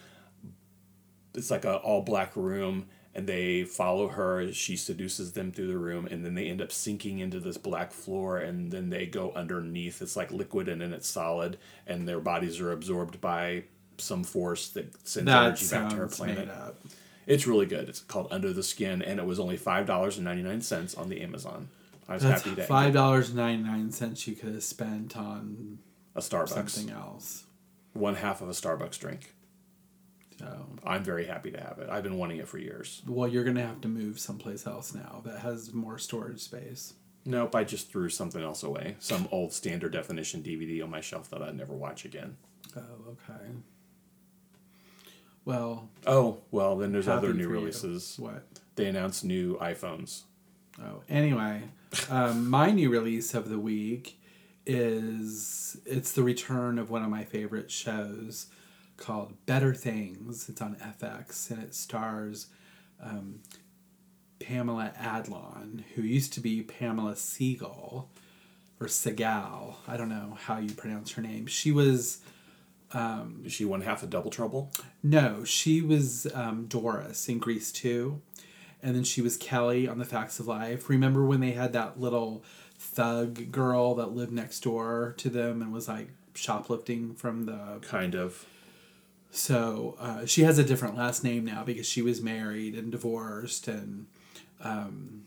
[1.35, 5.67] it's like a all black room and they follow her as she seduces them through
[5.69, 9.07] the room and then they end up sinking into this black floor and then they
[9.07, 10.01] go underneath.
[10.01, 13.65] It's like liquid and then it's solid and their bodies are absorbed by
[13.99, 16.49] some force that sends That energy back to her planet.
[17.27, 17.89] it's really good.
[17.89, 21.69] It's called under the skin and it was only $5.99 on the amazon.
[22.09, 25.79] I was That's happy to five dollars ninety nine cents you could have spent on
[26.17, 26.49] a starbucks.
[26.71, 27.45] something else.
[27.93, 29.33] one half of a starbucks drink
[30.41, 33.45] So, i'm very happy to have it i've been wanting it for years well, you're
[33.45, 36.95] gonna have to move someplace else now that has more storage space.
[37.27, 38.97] Nope, I just threw something else away.
[38.99, 42.39] Some old standard definition DVD on my shelf that I'd never watch again.
[42.75, 43.51] Oh, okay.
[45.45, 47.57] Well, Oh well, then there's other new for you.
[47.61, 48.19] releases.
[48.19, 48.45] What?
[48.77, 50.23] They announced new iPhones.
[50.83, 51.65] Oh, anyway,
[52.09, 54.19] um, my new release of the week
[54.65, 58.47] is it's the return of one of my favorite shows
[59.01, 60.49] called Better Things.
[60.49, 62.47] It's on FX and it stars
[63.03, 63.41] um,
[64.39, 68.09] Pamela Adlon, who used to be Pamela Siegel
[68.79, 69.75] or Segal.
[69.89, 71.47] I don't know how you pronounce her name.
[71.47, 72.21] She was
[73.45, 74.71] Is she one half of Double Trouble?
[75.03, 78.21] no, she was um, Doris in Grease 2.
[78.83, 80.89] And then she was Kelly on The Facts of Life.
[80.89, 82.43] Remember when they had that little
[82.79, 87.79] thug girl that lived next door to them and was like shoplifting from the.
[87.83, 88.47] Kind of.
[89.31, 93.69] So uh, she has a different last name now because she was married and divorced.
[93.69, 94.07] And
[94.63, 95.27] um,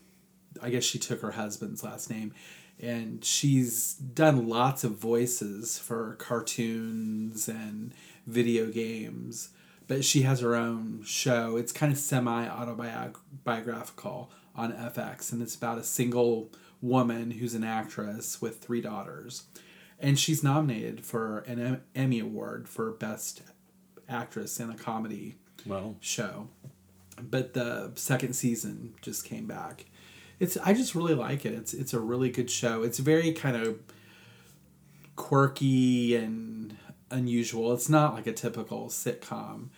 [0.62, 2.34] I guess she took her husband's last name.
[2.80, 7.92] And she's done lots of voices for cartoons and
[8.26, 9.50] video games
[9.86, 11.56] but she has her own show.
[11.56, 16.50] It's kind of semi autobiographical on FX, and it's about a single
[16.80, 19.44] woman who's an actress with three daughters.
[19.98, 23.42] And she's nominated for an Emmy Award for Best
[24.08, 25.36] Actress in a Comedy
[25.66, 26.48] Well, show.
[27.20, 29.86] But the second season just came back.
[30.40, 31.54] It's I just really like it.
[31.54, 32.82] It's it's a really good show.
[32.82, 33.78] It's very kind of
[35.16, 36.76] quirky and
[37.10, 37.72] unusual.
[37.72, 39.68] It's not like a typical sitcom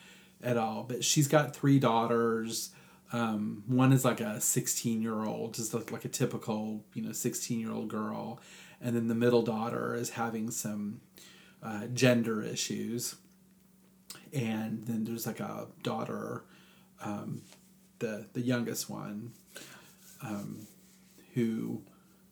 [0.42, 0.84] at all.
[0.84, 2.70] But she's got three daughters.
[3.12, 7.12] Um, one is like a 16 year old, just like, like a typical, you know,
[7.12, 8.40] 16 year old girl.
[8.80, 11.00] And then the middle daughter is having some
[11.62, 13.16] uh, gender issues.
[14.36, 16.44] And then there's like a daughter,
[17.02, 17.42] um,
[17.98, 19.32] the, the youngest one,
[20.22, 20.66] um,
[21.34, 21.82] who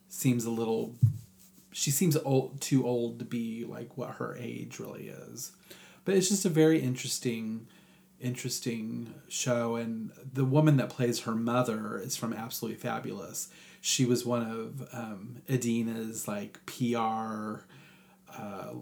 [0.09, 0.95] seems a little
[1.75, 5.53] she seems old too old to be like what her age really is.
[6.05, 7.67] But it's just a very interesting
[8.21, 13.49] interesting show and the woman that plays her mother is from absolutely fabulous.
[13.81, 18.73] She was one of um, Edina's like pr uh,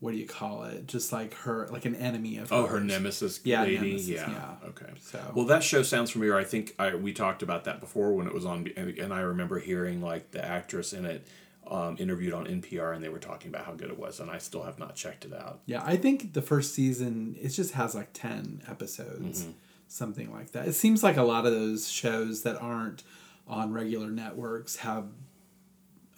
[0.00, 3.40] what do you call it just like her like an enemy of oh, her nemesis
[3.44, 3.78] Yeah, lady.
[3.78, 4.30] nemesis, yeah.
[4.30, 4.68] yeah.
[4.68, 4.90] Okay.
[5.00, 6.36] So- Well, that show sounds familiar.
[6.36, 9.20] I think I, we talked about that before when it was on, and, and I
[9.20, 11.26] remember hearing like the actress in it
[11.66, 14.38] um, interviewed on NPR, and they were talking about how good it was, and I
[14.38, 15.60] still have not checked it out.
[15.66, 19.50] Yeah, I think the first season it just has like ten episodes, Mm-hmm.
[19.88, 20.68] something like that.
[20.68, 23.02] It seems like a lot of those shows that aren't
[23.48, 25.06] on regular networks have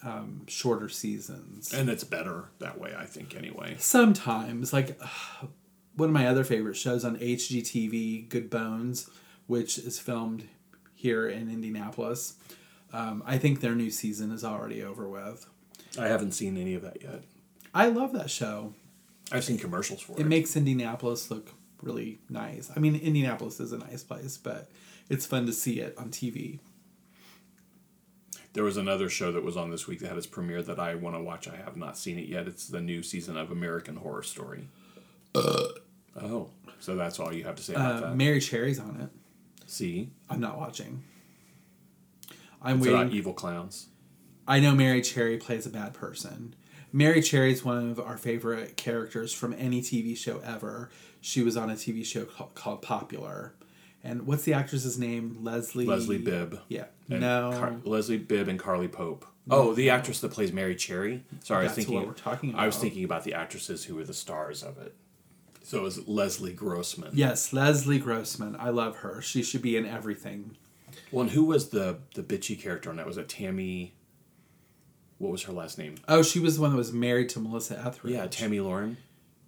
[0.03, 1.73] um, shorter seasons.
[1.73, 3.35] And it's better that way, I think.
[3.35, 3.75] Anyway.
[3.79, 4.99] Sometimes, like
[5.95, 9.09] one of my other favorite shows on HGTV, Good Bones,
[9.47, 10.47] which is filmed
[10.95, 12.35] here in Indianapolis.
[12.91, 15.45] Um, I think their new season is already over with.
[15.97, 17.23] I haven't seen any of that yet.
[17.73, 18.73] I love that show.
[19.31, 20.21] I've seen commercials for it.
[20.21, 22.71] it makes Indianapolis look really nice.
[22.75, 24.69] I mean, Indianapolis is a nice place, but
[25.09, 26.59] it's fun to see it on TV.
[28.59, 30.93] There was another show that was on this week that had its premiere that I
[30.95, 31.47] want to watch.
[31.47, 32.45] I have not seen it yet.
[32.45, 34.67] It's the new season of American Horror Story.
[35.33, 36.49] oh,
[36.81, 38.17] so that's all you have to say about Uh, that?
[38.17, 39.63] Mary Cherry's on it.
[39.65, 41.03] See, I'm not watching.
[42.61, 42.99] I'm it's waiting.
[43.01, 43.87] about evil clowns.
[44.45, 46.53] I know Mary Cherry plays a bad person.
[46.91, 50.89] Mary Cherry is one of our favorite characters from any TV show ever.
[51.21, 53.53] She was on a TV show called, called Popular.
[54.03, 55.37] And what's the actress's name?
[55.41, 55.85] Leslie.
[55.85, 56.59] Leslie Bibb.
[56.69, 56.85] Yeah.
[57.09, 57.51] And no.
[57.57, 59.25] Car- Leslie Bibb and Carly Pope.
[59.51, 61.23] Oh, the actress that plays Mary Cherry.
[61.43, 61.95] Sorry, I was thinking.
[61.95, 62.81] what we're talking I was about.
[62.83, 64.95] thinking about the actresses who were the stars of it.
[65.63, 67.11] So it was Leslie Grossman.
[67.13, 68.55] yes, Leslie Grossman.
[68.59, 69.21] I love her.
[69.21, 70.55] She should be in everything.
[71.11, 73.05] Well, and who was the the bitchy character on that?
[73.07, 73.93] Was it Tammy?
[75.17, 75.95] What was her last name?
[76.07, 78.13] Oh, she was the one that was married to Melissa Etheridge.
[78.13, 78.97] Yeah, Tammy Lauren.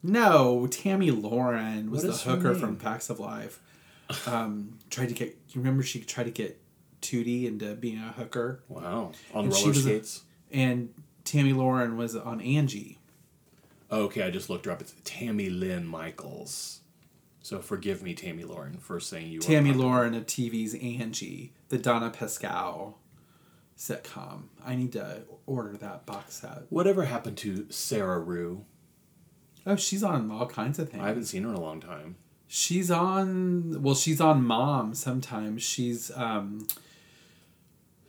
[0.04, 2.60] No, Tammy Lauren was What the is her hooker name?
[2.60, 3.60] from Facts of Life.
[4.28, 5.30] Um, tried to get.
[5.49, 6.59] You remember she tried to get
[7.01, 10.24] Tootie into being a hooker, Wow, on And roller was a- skates.
[10.51, 10.93] and
[11.24, 12.97] Tammy Lauren was on Angie.
[13.89, 14.82] Oh, okay, I just looked her up.
[14.82, 16.80] It's Tammy Lynn Michaels.
[17.43, 19.39] So forgive me, Tammy Lauren, for saying you.
[19.39, 22.93] Tammy Lauren of TV's Angie, the Donna Pescow
[23.78, 24.43] sitcom.
[24.66, 26.64] I need to order that box set.
[26.70, 28.66] Whatever happened to Sarah Rue?
[29.66, 31.03] Oh, she's on all kinds of things.
[31.03, 32.16] I haven't seen her in a long time.
[32.54, 35.64] She's on well, she's on Mom sometimes.
[35.64, 36.68] She's um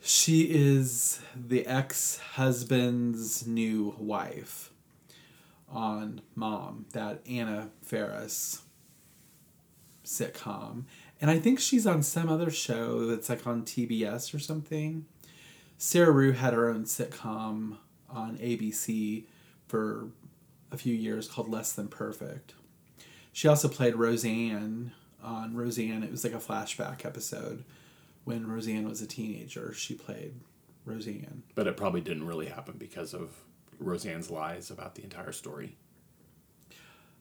[0.01, 4.69] she is the ex-husband's new wife
[5.71, 8.63] on Mom, that Anna Faris
[10.03, 10.83] sitcom.
[11.21, 15.05] And I think she's on some other show that's like on TBS or something.
[15.77, 17.77] Sarah Rue had her own sitcom
[18.09, 19.23] on ABC
[19.69, 20.09] for
[20.69, 22.55] a few years called Less Than Perfect.
[23.33, 26.03] She also played Roseanne on Roseanne.
[26.03, 27.63] It was like a flashback episode
[28.23, 29.73] when Roseanne was a teenager.
[29.73, 30.35] She played
[30.85, 31.43] Roseanne.
[31.55, 33.31] But it probably didn't really happen because of
[33.79, 35.75] Roseanne's lies about the entire story.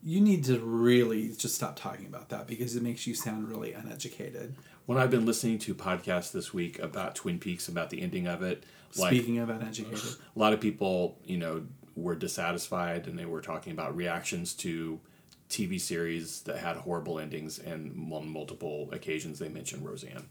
[0.04, 3.72] You need to really just stop talking about that because it makes you sound really
[3.72, 4.56] uneducated.
[4.84, 8.42] When I've been listening to podcasts this week about Twin Peaks, about the ending of
[8.42, 8.64] it,
[8.96, 11.62] like Speaking of uneducated, a lot of people, you know,
[11.94, 15.00] were dissatisfied and they were talking about reactions to
[15.52, 20.26] TV series that had horrible endings, and on multiple occasions they mentioned Roseanne.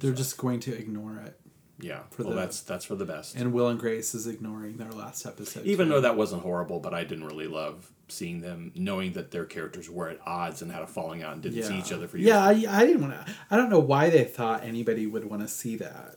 [0.00, 1.38] they're just going to ignore it.
[1.80, 3.36] Yeah, For well, the- that's that's for the best.
[3.36, 5.64] And Will and Grace is ignoring their last episode.
[5.64, 5.94] Even too.
[5.94, 9.88] though that wasn't horrible, but I didn't really love seeing them, knowing that their characters
[9.88, 12.28] were at odds and had a falling out and didn't see each other for years.
[12.28, 13.32] Yeah, I, I didn't want to.
[13.50, 16.16] I don't know why they thought anybody would want to see that.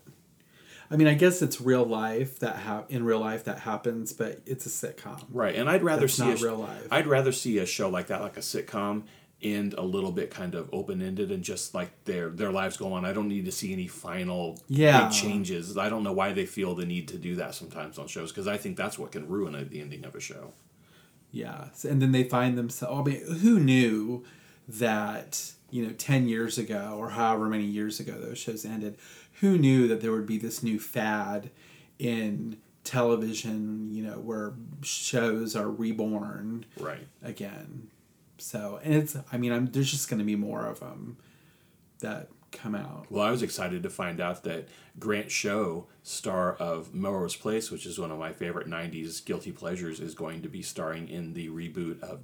[0.91, 4.41] I mean, I guess it's real life that ha- in real life that happens, but
[4.45, 5.23] it's a sitcom.
[5.31, 6.87] Right, and I'd rather see not a, real life.
[6.91, 9.03] I'd rather see a show like that, like a sitcom,
[9.41, 12.91] end a little bit kind of open ended and just like their their lives go
[12.93, 13.05] on.
[13.05, 15.05] I don't need to see any final Yeah.
[15.07, 15.77] big changes.
[15.77, 18.47] I don't know why they feel the need to do that sometimes on shows because
[18.47, 20.53] I think that's what can ruin a, the ending of a show.
[21.31, 22.99] Yeah, and then they find themselves.
[22.99, 24.25] I mean, who knew
[24.67, 28.97] that you know ten years ago or however many years ago those shows ended?
[29.41, 31.51] Who knew that there would be this new fad
[31.99, 33.89] in television?
[33.91, 37.07] You know, where shows are reborn Right.
[37.21, 37.89] again.
[38.37, 39.15] So, and it's.
[39.31, 41.17] I mean, I'm there's just going to be more of them
[41.99, 43.05] that come out.
[43.09, 44.67] Well, I was excited to find out that
[44.99, 49.99] Grant Show, star of Melrose Place, which is one of my favorite '90s guilty pleasures,
[49.99, 52.21] is going to be starring in the reboot of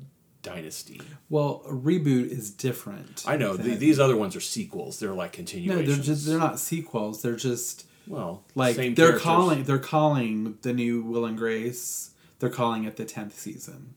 [0.47, 1.01] Dynasty.
[1.29, 3.23] Well, a reboot is different.
[3.27, 5.87] I know the, these other ones are sequels; they're like No, continuations.
[5.95, 7.21] they're just they're not sequels.
[7.21, 9.23] They're just well, like same they're characters.
[9.23, 12.11] calling they're calling the new Will and Grace.
[12.39, 13.95] They're calling it the tenth season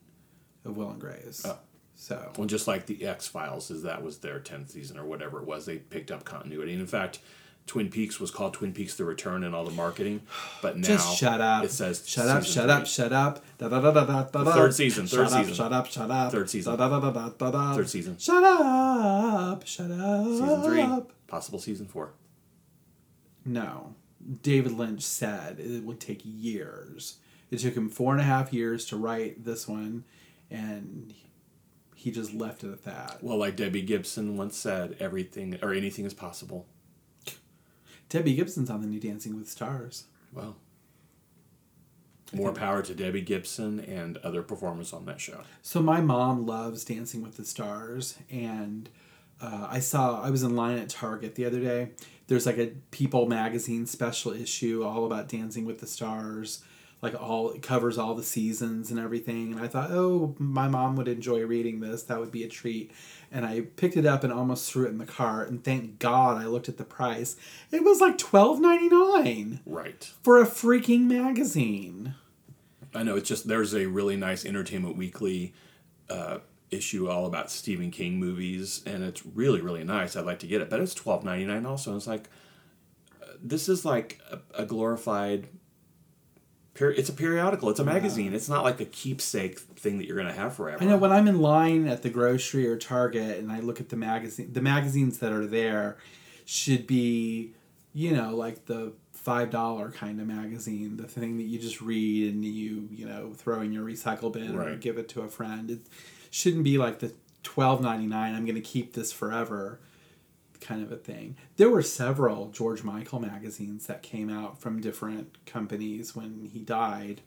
[0.65, 1.43] of Will and Grace.
[1.45, 1.57] Oh.
[1.95, 5.39] So Well, just like the X Files, is that was their tenth season or whatever
[5.39, 6.71] it was, they picked up continuity.
[6.71, 7.19] And in fact,
[7.67, 10.21] Twin Peaks was called Twin Peaks: The Return in all the marketing,
[10.61, 11.63] but now just shut up.
[11.63, 13.43] It says shut up, shut up, shut up.
[13.57, 14.43] Da da da da da da.
[14.43, 14.53] da.
[14.53, 15.51] third season, third shut season.
[15.51, 16.31] Up, shut up, shut up.
[16.31, 16.75] Third season.
[16.77, 17.73] Da da da da da da.
[17.73, 18.17] Third season.
[18.17, 20.25] Shut up, shut up.
[20.25, 22.13] Season three, possible season four.
[23.45, 23.95] No.
[24.43, 27.17] David Lynch said it would take years.
[27.49, 30.03] It took him four and a half years to write this one,
[30.49, 31.13] and
[31.95, 33.19] he just left it at that.
[33.21, 36.65] Well, like Debbie Gibson once said, everything or anything is possible.
[38.11, 40.03] Debbie Gibson's on the new Dancing with Stars.
[40.33, 40.57] Well,
[42.33, 45.41] more power to Debbie Gibson and other performers on that show.
[45.61, 48.89] So my mom loves Dancing with the Stars, and
[49.41, 51.91] uh, I saw I was in line at Target the other day.
[52.27, 56.61] There's like a People magazine special issue all about Dancing with the Stars,
[57.01, 59.53] like all it covers all the seasons and everything.
[59.53, 62.03] And I thought, oh, my mom would enjoy reading this.
[62.03, 62.91] That would be a treat.
[63.31, 65.43] And I picked it up and almost threw it in the car.
[65.43, 67.35] And thank God I looked at the price.
[67.71, 70.11] It was like twelve ninety nine Right.
[70.23, 72.13] for a freaking magazine.
[72.93, 75.53] I know it's just there's a really nice Entertainment Weekly
[76.09, 76.39] uh,
[76.69, 80.15] issue all about Stephen King movies, and it's really really nice.
[80.15, 81.91] I'd like to get it, but it's twelve ninety nine also.
[81.91, 82.29] And it's like
[83.23, 85.47] uh, this is like a, a glorified.
[86.73, 87.69] Peri- It's a periodical.
[87.69, 88.33] It's a magazine.
[88.33, 90.83] It's not like a keepsake thing that you're gonna have forever.
[90.83, 93.89] I know when I'm in line at the grocery or Target and I look at
[93.89, 95.97] the magazine, the magazines that are there
[96.45, 97.53] should be,
[97.93, 102.33] you know, like the five dollar kind of magazine, the thing that you just read
[102.33, 105.69] and you, you know, throw in your recycle bin or give it to a friend.
[105.69, 105.81] It
[106.31, 107.13] shouldn't be like the
[107.43, 108.33] twelve ninety nine.
[108.33, 109.79] I'm going to keep this forever.
[110.61, 111.35] Kind of a thing.
[111.57, 117.21] There were several George Michael magazines that came out from different companies when he died.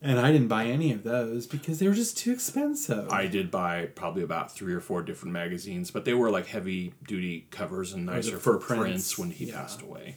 [0.00, 3.10] And I didn't buy any of those because they were just too expensive.
[3.10, 6.92] I did buy probably about three or four different magazines, but they were like heavy
[7.06, 9.54] duty covers and nicer for Prince, Prince, when he yeah.
[9.54, 10.16] passed away.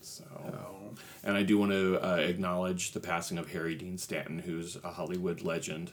[0.00, 0.24] So,
[1.22, 4.90] and I do want to uh, acknowledge the passing of Harry Dean Stanton, who's a
[4.90, 5.92] Hollywood legend,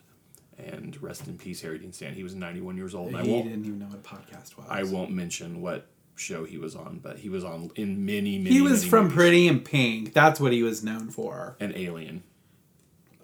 [0.66, 2.16] and rest in peace, Harry Dean Stanton.
[2.16, 4.58] He was 91 years old, and I he won't didn't even know what a podcast
[4.58, 4.68] was.
[4.70, 8.56] I won't mention what show he was on, but he was on in many many.
[8.56, 9.16] He was many from movies.
[9.16, 10.14] Pretty in Pink.
[10.14, 11.56] That's what he was known for.
[11.60, 12.24] and Alien,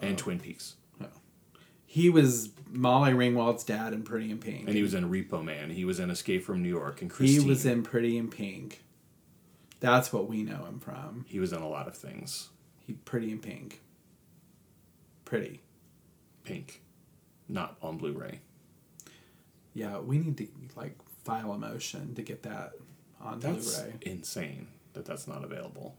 [0.02, 0.16] and oh.
[0.16, 1.06] Twin Peaks, oh.
[1.86, 4.68] He was Molly Ringwald's dad in Pretty in Pink.
[4.68, 5.70] and he was in Repo Man.
[5.70, 8.84] He was in Escape from New York, and He was in Pretty in Pink.
[9.80, 11.26] That's what we know him from.
[11.28, 12.50] He was in a lot of things.
[12.86, 13.82] He Pretty in Pink.
[15.24, 15.62] Pretty.
[16.44, 16.82] Pink,
[17.48, 18.39] not on Blu-ray.
[19.74, 22.72] Yeah, we need to like file a motion to get that
[23.22, 23.93] on That's Blu-ray.
[24.02, 25.95] insane that that's not available.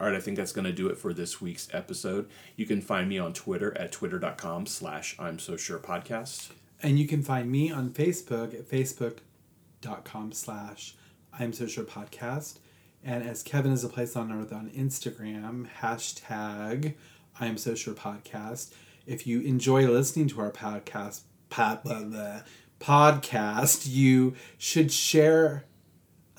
[0.00, 2.28] All right, I think that's going to do it for this week's episode.
[2.56, 6.50] You can find me on Twitter at twitter.com slash I'm So Sure Podcast.
[6.82, 10.96] And you can find me on Facebook at facebook.com slash
[11.38, 12.58] I'm So Sure Podcast.
[13.04, 16.94] And as Kevin is a place on earth on Instagram, hashtag
[17.38, 18.72] I'm So Sure Podcast.
[19.06, 21.20] If you enjoy listening to our podcast,
[22.80, 25.64] podcast, you should share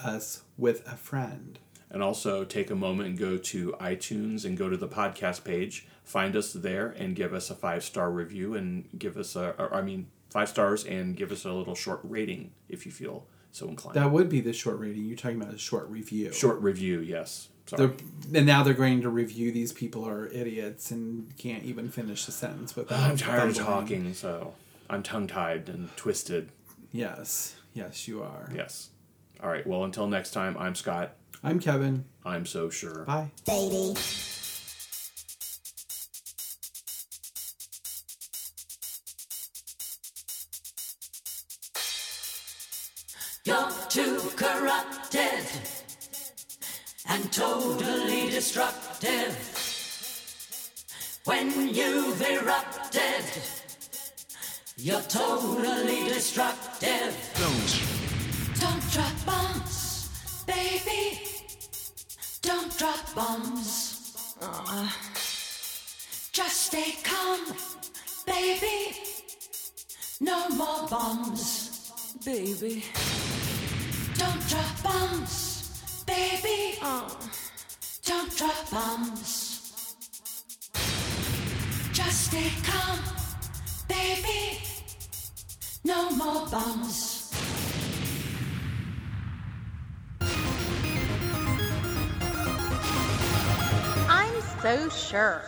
[0.03, 1.59] us with a friend.
[1.91, 5.87] And also take a moment and go to iTunes and go to the podcast page.
[6.03, 9.73] Find us there and give us a five star review and give us a, or,
[9.73, 13.67] I mean, five stars and give us a little short rating if you feel so
[13.67, 13.95] inclined.
[13.95, 15.05] That would be the short rating.
[15.05, 16.33] You're talking about a short review.
[16.33, 17.47] short review, yes.
[17.67, 17.87] Sorry.
[17.87, 17.95] They're,
[18.39, 22.31] and now they're going to review these people are idiots and can't even finish a
[22.31, 22.99] sentence without.
[22.99, 24.53] I'm tired of talking, so
[24.89, 26.49] I'm tongue tied and twisted.
[26.91, 28.49] Yes, yes, you are.
[28.53, 28.89] Yes.
[29.41, 29.65] All right.
[29.65, 31.15] Well, until next time, I'm Scott.
[31.43, 32.05] I'm Kevin.
[32.23, 33.03] I'm so sure.
[33.05, 33.31] Bye.
[33.45, 33.95] baby.
[47.15, 49.33] And totally destructive.
[51.23, 53.25] When you've erupted,
[54.75, 57.13] you're totally destructive.
[57.39, 57.71] Don't
[58.59, 60.09] Don't drop bombs,
[60.45, 61.21] baby.
[62.41, 64.17] Don't drop bombs.
[66.33, 67.39] Just stay calm,
[68.27, 68.97] baby.
[70.19, 71.91] No more bombs,
[72.25, 72.83] baby.
[74.17, 75.44] Don't drop bombs,
[76.05, 76.77] baby.
[76.81, 77.09] Uh.
[78.05, 79.73] Don't drop bombs.
[81.91, 82.99] Just stay calm,
[83.87, 84.59] baby.
[85.83, 87.33] No more bombs.
[94.07, 95.41] I'm so sure.